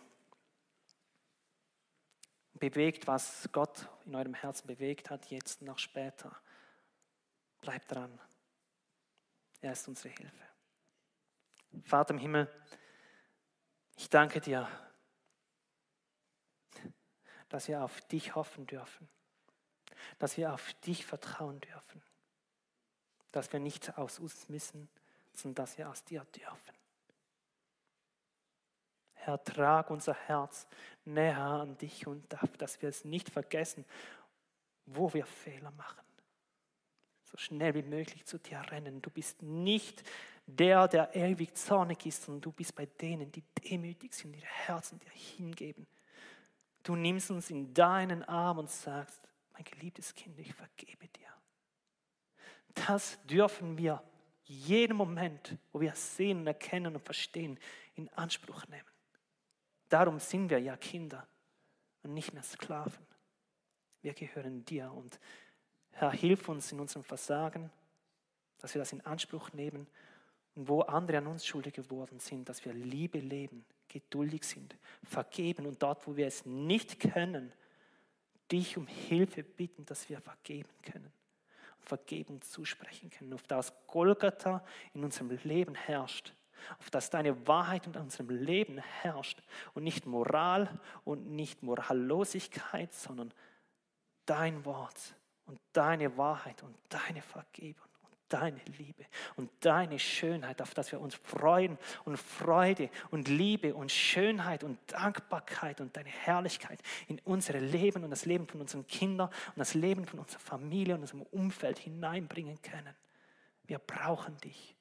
Bewegt, 2.55 3.07
was 3.07 3.47
Gott 3.53 3.86
in 4.07 4.14
eurem 4.14 4.32
Herzen 4.32 4.66
bewegt 4.66 5.11
hat, 5.11 5.26
jetzt 5.26 5.61
noch 5.61 5.78
später. 5.78 6.34
Bleibt 7.61 7.93
dran. 7.93 8.18
Er 9.61 9.72
ist 9.72 9.86
unsere 9.86 10.09
Hilfe. 10.14 10.49
Vater 11.84 12.14
im 12.14 12.20
Himmel, 12.20 12.51
ich 13.99 14.09
danke 14.09 14.41
dir, 14.41 14.66
dass 17.51 17.68
wir 17.68 17.84
auf 17.84 18.01
dich 18.09 18.34
hoffen 18.34 18.66
dürfen, 18.66 19.11
dass 20.18 20.39
wir 20.39 20.55
auf 20.55 20.72
dich 20.86 21.05
vertrauen 21.05 21.61
dürfen, 21.61 22.03
dass 23.30 23.53
wir 23.53 23.61
nicht 23.61 23.99
aus 23.99 24.18
uns 24.18 24.49
müssen, 24.49 24.89
sondern 25.34 25.66
dass 25.66 25.76
wir 25.76 25.91
aus 25.91 26.03
dir 26.03 26.24
dürfen. 26.34 26.78
Herr, 29.29 29.45
trag 29.45 29.91
unser 29.91 30.14
Herz 30.14 30.66
näher 31.05 31.37
an 31.37 31.76
dich 31.76 32.07
und 32.07 32.33
darf, 32.33 32.57
dass 32.57 32.81
wir 32.81 32.89
es 32.89 33.05
nicht 33.05 33.29
vergessen, 33.29 33.85
wo 34.87 35.12
wir 35.12 35.26
Fehler 35.26 35.70
machen. 35.72 36.03
So 37.24 37.37
schnell 37.37 37.74
wie 37.74 37.83
möglich 37.83 38.24
zu 38.24 38.39
dir 38.39 38.59
rennen. 38.70 39.03
Du 39.03 39.11
bist 39.11 39.43
nicht 39.43 40.03
der, 40.47 40.89
der 40.89 41.14
ewig 41.14 41.55
zornig 41.55 42.07
ist, 42.07 42.22
sondern 42.22 42.41
du 42.41 42.53
bist 42.53 42.74
bei 42.74 42.87
denen, 42.87 43.31
die 43.31 43.43
demütig 43.68 44.14
sind, 44.14 44.35
ihre 44.35 44.47
Herzen 44.47 44.99
dir 44.99 45.11
hingeben. 45.11 45.87
Du 46.83 46.97
nimmst 46.97 47.31
uns 47.31 47.51
in 47.51 47.74
deinen 47.74 48.24
Arm 48.24 48.61
und 48.61 48.70
sagst, 48.70 49.20
mein 49.53 49.64
geliebtes 49.64 50.14
Kind, 50.14 50.39
ich 50.39 50.55
vergebe 50.55 51.07
dir. 51.07 51.29
Das 52.87 53.18
dürfen 53.26 53.76
wir 53.76 54.03
jeden 54.45 54.97
Moment, 54.97 55.59
wo 55.70 55.81
wir 55.81 55.95
sehen, 55.95 56.47
erkennen 56.47 56.97
und 56.97 57.05
verstehen, 57.05 57.59
in 57.95 58.09
Anspruch 58.14 58.66
nehmen. 58.68 58.89
Darum 59.89 60.18
sind 60.18 60.51
wir 60.51 60.59
ja 60.59 60.76
Kinder 60.76 61.26
und 62.03 62.14
nicht 62.14 62.32
mehr 62.32 62.43
Sklaven. 62.43 63.07
Wir 64.03 64.14
gehören 64.14 64.64
dir 64.64 64.93
und 64.93 65.18
Herr, 65.93 66.12
hilf 66.12 66.49
uns 66.49 66.70
in 66.70 66.80
unserem 66.80 67.03
Versagen, 67.03 67.70
dass 68.59 68.74
wir 68.74 68.80
das 68.80 68.93
in 68.93 69.01
Anspruch 69.01 69.53
nehmen 69.53 69.86
und 70.55 70.68
wo 70.68 70.82
andere 70.82 71.18
an 71.18 71.26
uns 71.26 71.47
schuldig 71.47 71.74
geworden 71.74 72.20
sind, 72.20 72.49
dass 72.49 72.64
wir 72.64 72.72
Liebe 72.72 73.18
leben, 73.18 73.64
geduldig 73.89 74.45
sind, 74.45 74.76
vergeben 75.03 75.66
und 75.66 75.82
dort, 75.82 76.07
wo 76.07 76.16
wir 76.16 76.26
es 76.26 76.45
nicht 76.45 77.01
können, 77.01 77.53
dich 78.53 78.76
um 78.76 78.86
Hilfe 78.86 79.43
bitten, 79.43 79.84
dass 79.86 80.09
wir 80.09 80.20
vergeben 80.20 80.70
können 80.82 81.12
und 81.78 81.86
Vergebung 81.86 82.43
zusprechen 82.43 83.11
können, 83.11 83.32
auf 83.32 83.43
das 83.45 83.72
Golgatha 83.86 84.64
in 84.95 85.05
unserem 85.05 85.30
Leben 85.45 85.74
herrscht 85.74 86.34
auf 86.79 86.91
dass 86.91 87.11
deine 87.11 87.47
Wahrheit 87.47 87.87
in 87.87 87.95
unserem 87.97 88.31
Leben 88.31 88.79
herrscht 88.79 89.43
und 89.75 89.85
nicht 89.85 90.07
Moral 90.07 90.69
und 91.05 91.31
nicht 91.31 91.63
Morallosigkeit, 91.63 92.93
sondern 92.93 93.33
dein 94.27 94.65
Wort 94.65 95.15
und 95.47 95.59
deine 95.73 96.17
Wahrheit 96.17 96.63
und 96.63 96.77
deine 96.91 97.23
Vergebung 97.23 97.89
und 98.03 98.15
deine 98.29 98.61
Liebe 98.77 99.07
und 99.37 99.51
deine 99.61 99.99
Schönheit, 99.99 100.61
auf 100.61 100.75
dass 100.75 100.93
wir 100.93 101.01
uns 101.01 101.15
freuen 101.15 101.79
und 102.05 102.19
Freude 102.19 102.91
und 103.11 103.29
Liebe 103.29 103.75
und 103.75 103.91
Schönheit 103.91 104.63
und 104.63 104.79
Dankbarkeit 104.93 105.81
und 105.81 105.97
deine 105.97 106.11
Herrlichkeit 106.11 106.81
in 107.09 107.19
unser 107.25 107.59
Leben 107.59 108.05
und 108.05 108.11
das 108.11 108.27
Leben 108.27 108.47
von 108.47 108.61
unseren 108.61 108.87
Kindern 108.87 109.29
und 109.29 109.59
das 109.59 109.75
Leben 109.75 110.05
von 110.07 110.21
unserer 110.21 110.41
Familie 110.41 110.95
und 110.95 111.01
unserem 111.01 111.23
Umfeld 111.23 111.79
hineinbringen 111.79 112.61
können. 112.61 112.95
Wir 113.65 113.79
brauchen 113.79 114.37
dich. 114.39 114.78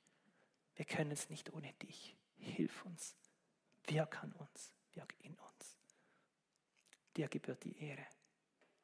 Wir 0.78 0.86
können 0.86 1.11
es 1.11 1.30
nicht 1.30 1.51
ohne 1.53 1.73
dich. 1.73 2.15
Hilf 2.38 2.86
uns. 2.86 3.15
Wirk 3.88 4.23
an 4.23 4.32
uns. 4.34 4.71
Wirk 4.93 5.13
in 5.19 5.36
uns. 5.36 5.78
Dir 7.17 7.28
gebührt 7.28 7.63
die 7.63 7.78
Ehre. 7.78 8.05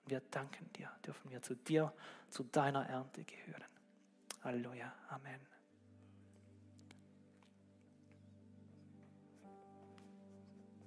Wir 0.06 0.20
danken 0.20 0.72
dir, 0.74 0.92
dürfen 1.06 1.32
wir 1.32 1.42
zu 1.42 1.56
dir, 1.56 1.94
zu 2.30 2.44
deiner 2.44 2.86
Ernte 2.90 3.24
gehören. 3.24 3.64
Halleluja. 4.44 4.94
Amen. 5.10 5.53